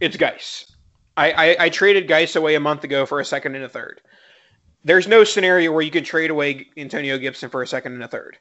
[0.00, 0.73] it's Guice.
[1.16, 4.00] I, I, I traded Guice away a month ago for a second and a third.
[4.84, 8.08] There's no scenario where you could trade away Antonio Gibson for a second and a
[8.08, 8.36] third.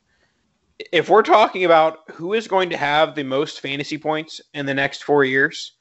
[0.91, 4.73] If we're talking about who is going to have the most fantasy points in the
[4.73, 5.73] next four years,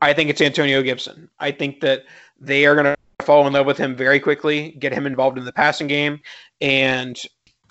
[0.00, 1.28] I think it's Antonio Gibson.
[1.40, 2.04] I think that
[2.38, 5.44] they are going to fall in love with him very quickly, get him involved in
[5.44, 6.20] the passing game,
[6.60, 7.20] and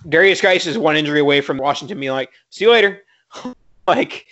[0.05, 3.03] Derrius Guice is one injury away from Washington being like, "See you later."
[3.88, 4.28] like,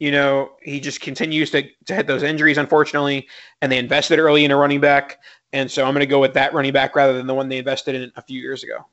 [0.00, 3.28] you know, he just continues to, to hit those injuries, unfortunately,
[3.60, 5.18] and they invested early in a running back,
[5.52, 7.58] and so I'm going to go with that running back rather than the one they
[7.58, 8.86] invested in a few years ago.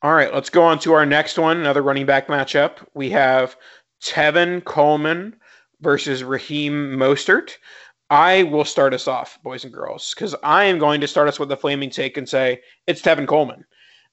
[0.00, 2.86] All right, let's go on to our next one, another running back matchup.
[2.94, 3.56] We have
[4.00, 5.34] Tevin Coleman
[5.80, 7.56] versus Raheem Mostert.
[8.10, 11.40] I will start us off, boys and girls, because I am going to start us
[11.40, 13.64] with a flaming take and say it's Tevin Coleman.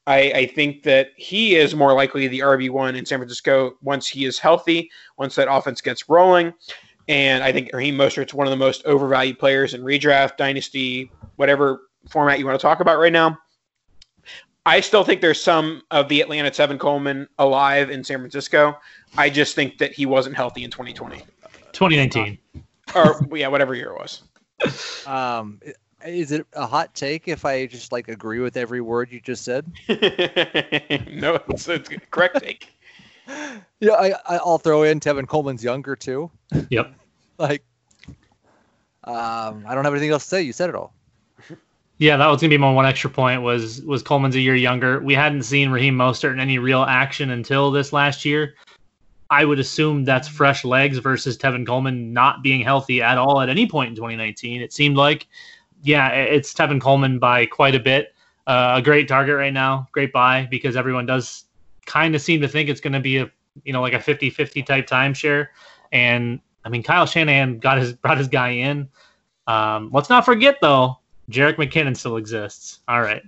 [0.07, 4.25] I, I, think that he is more likely the RB1 in San Francisco once he
[4.25, 6.53] is healthy, once that offense gets rolling.
[7.07, 11.81] And I think Raheem Mostert's one of the most overvalued players in redraft, dynasty, whatever
[12.09, 13.37] format you want to talk about right now.
[14.67, 18.77] I still think there's some of the Atlanta Tevin Coleman alive in San Francisco.
[19.15, 21.17] I just think that he wasn't healthy in 2020.
[21.71, 22.39] 2019.
[22.95, 24.23] or, yeah, whatever year it was.
[25.05, 25.59] Um,
[26.05, 29.43] is it a hot take if I just like agree with every word you just
[29.43, 29.65] said?
[29.87, 32.71] no, it's, it's a correct take.
[33.79, 36.29] Yeah, I, I I'll throw in Tevin Coleman's younger too.
[36.69, 36.93] Yep.
[37.39, 37.63] like,
[39.03, 40.41] um, I don't have anything else to say.
[40.43, 40.93] You said it all.
[41.97, 43.41] Yeah, that was gonna be my one extra point.
[43.41, 44.99] Was was Coleman's a year younger?
[44.99, 48.55] We hadn't seen Raheem Mostert in any real action until this last year.
[49.29, 53.49] I would assume that's fresh legs versus Tevin Coleman not being healthy at all at
[53.49, 54.61] any point in 2019.
[54.61, 55.27] It seemed like,
[55.85, 58.13] yeah, it's Tevin Coleman by quite a bit.
[58.47, 61.45] Uh, a great target right now, great buy because everyone does
[61.85, 63.31] kind of seem to think it's going to be a
[63.63, 65.47] you know like a 50-50 type timeshare.
[65.91, 68.89] And I mean, Kyle Shanahan got his brought his guy in.
[69.47, 70.97] Um, let's not forget though,
[71.29, 72.79] Jerick McKinnon still exists.
[72.87, 73.23] All right.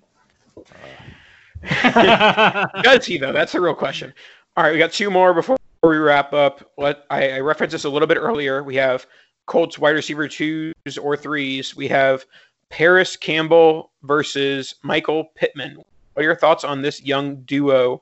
[2.84, 3.32] Does he though?
[3.32, 4.14] That's the real question.
[4.56, 6.72] All right, we got two more before we wrap up.
[6.76, 8.64] What I, I referenced this a little bit earlier.
[8.64, 9.06] We have
[9.48, 11.76] Colts wide receiver twos or threes.
[11.76, 12.26] We have
[12.70, 15.78] Parris Campbell versus Michael Pittman.
[15.78, 18.02] What are your thoughts on this young duo,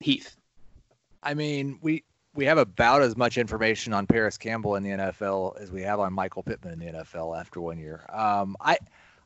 [0.00, 0.36] Heath?
[1.22, 2.04] I mean, we
[2.34, 5.98] we have about as much information on Parris Campbell in the NFL as we have
[5.98, 8.04] on Michael Pittman in the NFL after one year.
[8.12, 8.78] Um, I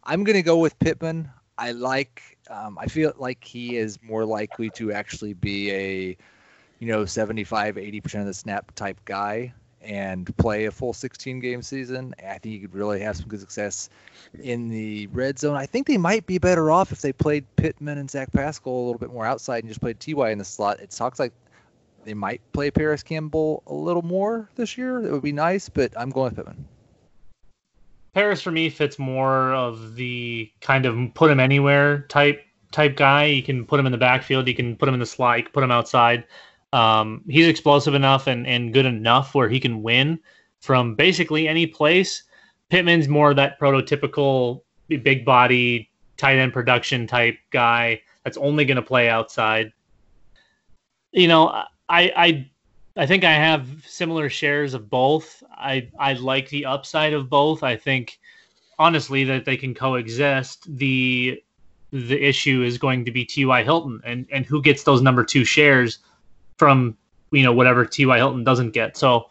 [0.05, 1.30] I'm gonna go with Pittman.
[1.59, 2.39] I like.
[2.51, 6.16] Um, I feel like he is more likely to actually be a,
[6.78, 9.53] you know, 75, 80 percent of the snap type guy
[9.85, 12.14] and play a full 16 game season.
[12.18, 13.91] I think he could really have some good success
[14.43, 15.57] in the red zone.
[15.57, 18.85] I think they might be better off if they played Pittman and Zach Pascal a
[18.85, 20.80] little bit more outside and just played Ty in the slot.
[20.80, 21.33] It talks like
[22.05, 25.05] they might play Parris Campbell a little more this year.
[25.05, 26.64] It would be nice, but I'm going with Pittman.
[28.14, 33.24] Parris for me fits more of the kind of put him anywhere type type guy.
[33.24, 35.45] You can put him in the backfield, you can put him in the slot, you
[35.45, 36.24] can put him outside.
[36.72, 40.18] Um, he's explosive enough and, and good enough where he can win
[40.60, 42.22] from basically any place.
[42.70, 48.82] Pittman's more that prototypical big body tight end production type guy that's only going to
[48.82, 49.72] play outside.
[51.10, 51.48] You know,
[51.88, 52.50] I I
[52.96, 55.42] I think I have similar shares of both.
[55.50, 57.62] I I like the upside of both.
[57.62, 58.18] I think
[58.78, 60.76] honestly that they can coexist.
[60.76, 61.42] The
[61.90, 63.62] the issue is going to be T.Y.
[63.62, 65.98] Hilton and and who gets those number 2 shares
[66.62, 66.96] from
[67.32, 68.16] you know whatever T.Y.
[68.16, 68.96] Hilton doesn't get.
[68.96, 69.26] So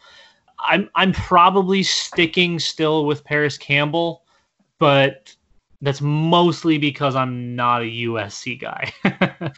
[0.60, 4.24] I'm I'm probably sticking still with Parris Campbell,
[4.80, 5.34] but
[5.82, 8.92] that's mostly because I'm not a USC guy.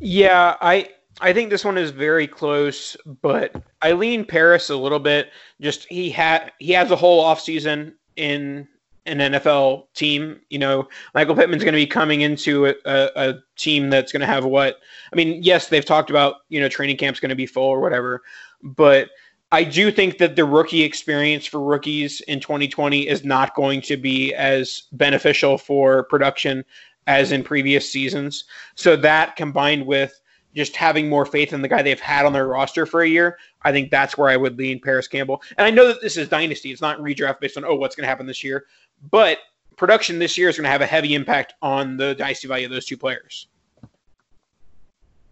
[0.00, 0.88] yeah, I
[1.20, 5.30] I think this one is very close, but I lean Parris a little bit.
[5.60, 8.66] Just he had he has a whole offseason in
[9.06, 10.40] an NFL team.
[10.50, 14.20] You know, Michael Pittman's going to be coming into a, a, a team that's going
[14.20, 14.76] to have what?
[15.12, 17.80] I mean, yes, they've talked about you know training camp's going to be full or
[17.80, 18.22] whatever,
[18.62, 19.10] but
[19.52, 23.96] I do think that the rookie experience for rookies in 2020 is not going to
[23.96, 26.64] be as beneficial for production
[27.06, 28.44] as in previous seasons.
[28.74, 30.20] So that combined with
[30.56, 33.38] just having more faith in the guy they've had on their roster for a year,
[33.62, 35.42] I think that's where I would lean Parris Campbell.
[35.58, 38.04] And I know that this is dynasty; it's not redraft based on oh what's going
[38.04, 38.64] to happen this year,
[39.10, 39.38] but
[39.76, 42.72] production this year is going to have a heavy impact on the dynasty value of
[42.72, 43.48] those two players.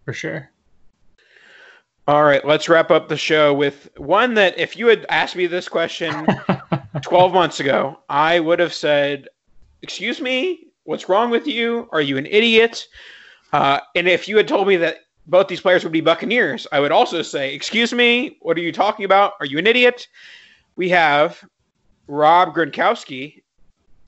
[0.04, 0.50] For sure.
[2.06, 5.46] All right, let's wrap up the show with one that if you had asked me
[5.46, 6.26] this question
[7.02, 9.28] 12 months ago, I would have said,
[9.80, 11.88] Excuse me, what's wrong with you?
[11.92, 12.86] Are you an idiot?
[13.54, 16.80] Uh, and if you had told me that both these players would be Buccaneers, I
[16.80, 19.32] would also say, Excuse me, what are you talking about?
[19.40, 20.06] Are you an idiot?
[20.76, 21.42] We have
[22.06, 23.43] Rob Gronkowski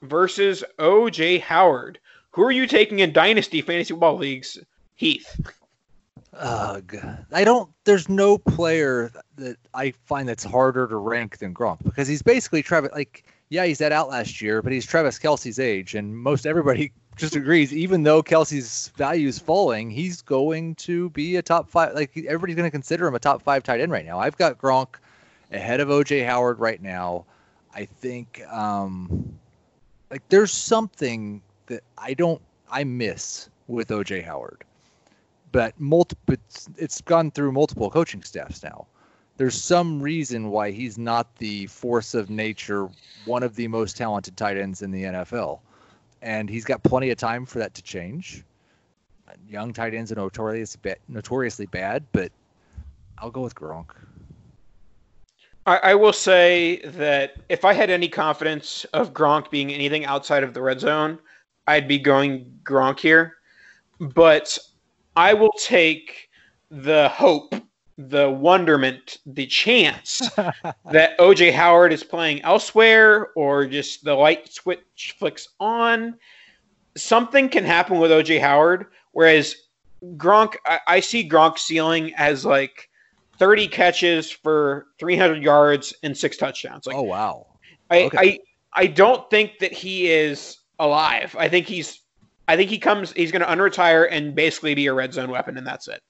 [0.06, 1.98] versus OJ Howard.
[2.30, 4.58] Who are you taking in Dynasty Fantasy Football Leagues?
[4.94, 5.40] Heath.
[6.38, 6.98] Ugh.
[7.32, 7.70] I don't.
[7.84, 12.62] There's no player that I find that's harder to rank than Gronk because he's basically
[12.62, 12.90] Travis.
[12.92, 16.92] Like, yeah, he's that out last year, but he's Travis Kelce's age, and most everybody
[17.16, 17.72] just agrees.
[17.72, 21.94] Even though Kelce's value is falling, he's going to be a top five.
[21.94, 24.18] Like everybody's going to consider him a top five tight end right now.
[24.18, 24.96] I've got Gronk
[25.52, 27.24] ahead of OJ Howard right now.
[27.74, 29.38] I think, um,
[30.10, 32.40] like, there's something that I don't,
[32.70, 34.64] I miss with OJ Howard
[35.56, 36.34] but multiple
[36.76, 38.86] it's, gone through multiple coaching staffs now.
[39.38, 42.90] There's some reason why he's not the force of nature,
[43.24, 45.60] one of the most talented tight ends in the NFL,
[46.20, 48.44] and he's got plenty of time for that to change.
[49.48, 50.76] Young tight ends are notorious,
[51.08, 52.30] notoriously bad, but
[53.16, 53.92] I'll go with Gronk.
[55.66, 60.42] I, I will say that if I had any confidence of Gronk being anything outside
[60.42, 61.18] of the red zone,
[61.66, 63.34] I'd be going Gronk here.
[63.98, 64.56] But
[65.16, 66.28] I will take
[66.70, 67.54] the hope,
[67.98, 75.16] the wonderment, the chance that OJ Howard is playing elsewhere or just the light switch
[75.18, 76.16] flicks on.
[76.96, 79.56] Something can happen with OJ Howard, whereas
[80.16, 82.88] Gronk, I, I see Gronk ceiling as like
[83.38, 86.86] 30 catches for 300 yards and six touchdowns.
[86.86, 87.46] Like, oh wow!
[87.90, 88.18] I, okay.
[88.18, 88.38] I
[88.82, 91.34] I don't think that he is alive.
[91.38, 92.02] I think he's
[92.48, 93.12] I think he comes.
[93.12, 96.02] He's going to unretire and basically be a red zone weapon, and that's it.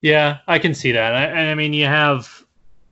[0.00, 1.14] Yeah, I can see that.
[1.14, 2.44] I, I mean, you have,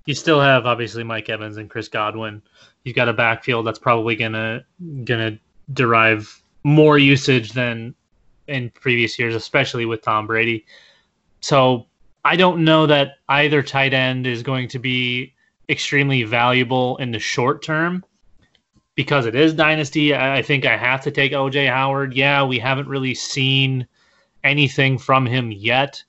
[0.06, 2.42] you still have obviously Mike Evans and Chris Godwin.
[2.84, 4.64] You've got a backfield that's probably gonna
[5.04, 5.38] gonna
[5.72, 7.94] derive more usage than
[8.48, 10.66] in previous years, especially with Tom Brady.
[11.40, 11.86] So
[12.24, 15.34] I don't know that either tight end is going to be
[15.68, 18.04] extremely valuable in the short term
[18.94, 22.14] because it is dynasty, I think I have to take OJ Howard.
[22.14, 23.86] Yeah, we haven't really seen
[24.44, 26.02] anything from him yet.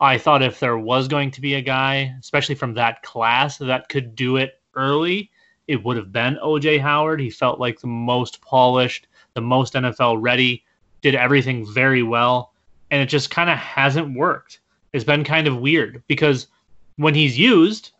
[0.00, 3.88] I thought if there was going to be a guy, especially from that class, that
[3.90, 5.30] could do it early,
[5.68, 7.20] it would have been OJ Howard.
[7.20, 10.64] He felt like the most polished, the most NFL ready,
[11.02, 12.54] did everything very well,
[12.90, 14.60] and it just kind of hasn't worked.
[14.92, 16.48] It's been kind of weird because
[16.96, 17.92] when he's used,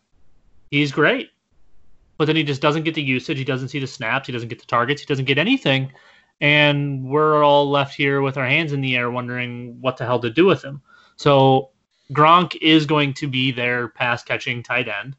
[0.70, 1.30] he's great
[2.20, 3.38] but then he just doesn't get the usage.
[3.38, 4.26] He doesn't see the snaps.
[4.26, 5.00] He doesn't get the targets.
[5.00, 5.90] He doesn't get anything.
[6.42, 10.20] And we're all left here with our hands in the air wondering what the hell
[10.20, 10.82] to do with him.
[11.16, 11.70] So
[12.12, 15.16] Gronk is going to be their pass catching tight end.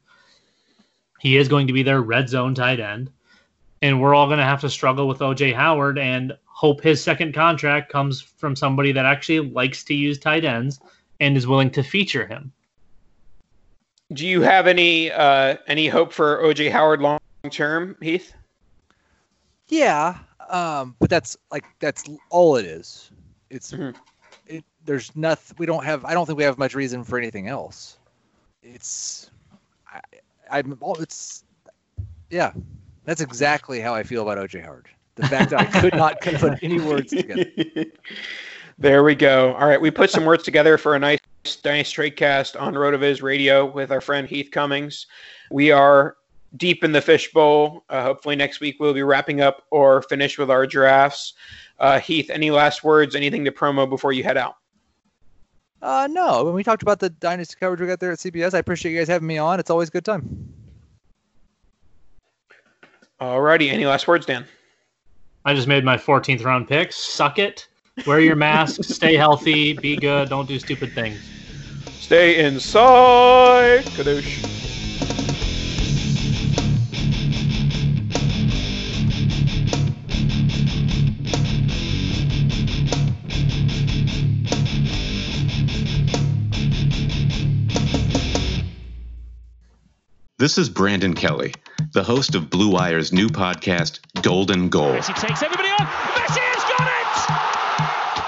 [1.18, 3.10] He is going to be their red zone tight end.
[3.82, 7.34] And we're all going to have to struggle with OJ Howard and hope his second
[7.34, 10.78] contract comes from somebody that actually likes to use tight ends
[11.22, 12.52] and is willing to feature him.
[14.12, 18.34] Do you have any uh, any hope for OJ Howard long term, Heath?
[19.68, 20.18] Yeah,
[20.50, 23.10] um, but that's like that's all it is.
[23.48, 23.96] It's mm-hmm.
[24.46, 24.64] it.
[24.84, 25.56] There's nothing.
[25.58, 26.04] We don't have.
[26.04, 27.98] I don't think we have much reason for anything else.
[28.62, 29.30] It's.
[29.86, 30.00] I,
[30.50, 30.76] I'm.
[30.80, 31.44] All it's.
[32.30, 32.52] Yeah,
[33.04, 34.88] that's exactly how I feel about OJ Howard.
[35.14, 37.46] The fact that I could not put any words together.
[38.82, 39.54] There we go.
[39.54, 41.20] All right, we put some words together for a nice
[41.62, 45.06] Dynasty Tradecast on RotoViz Radio with our friend Heath Cummings.
[45.52, 46.16] We are
[46.56, 47.84] deep in the fishbowl.
[47.88, 51.34] Uh, hopefully next week we'll be wrapping up or finish with our drafts.
[51.78, 53.14] Uh, Heath, any last words?
[53.14, 54.56] Anything to promo before you head out?
[55.80, 56.42] Uh, no.
[56.42, 58.98] When we talked about the dynasty coverage we got there at CBS, I appreciate you
[58.98, 59.60] guys having me on.
[59.60, 60.52] It's always a good time.
[63.20, 63.70] Alrighty.
[63.70, 64.44] Any last words, Dan?
[65.44, 66.92] I just made my 14th round pick.
[66.92, 67.68] Suck it.
[68.06, 68.82] Wear your mask.
[68.84, 69.74] stay healthy.
[69.74, 70.28] Be good.
[70.28, 71.20] Don't do stupid things.
[72.00, 73.84] Stay inside.
[73.84, 74.48] Kadoosh.
[90.38, 91.54] This is Brandon Kelly,
[91.92, 94.92] the host of Blue Wire's new podcast, Golden Goal.
[94.94, 96.11] Messi takes everybody on.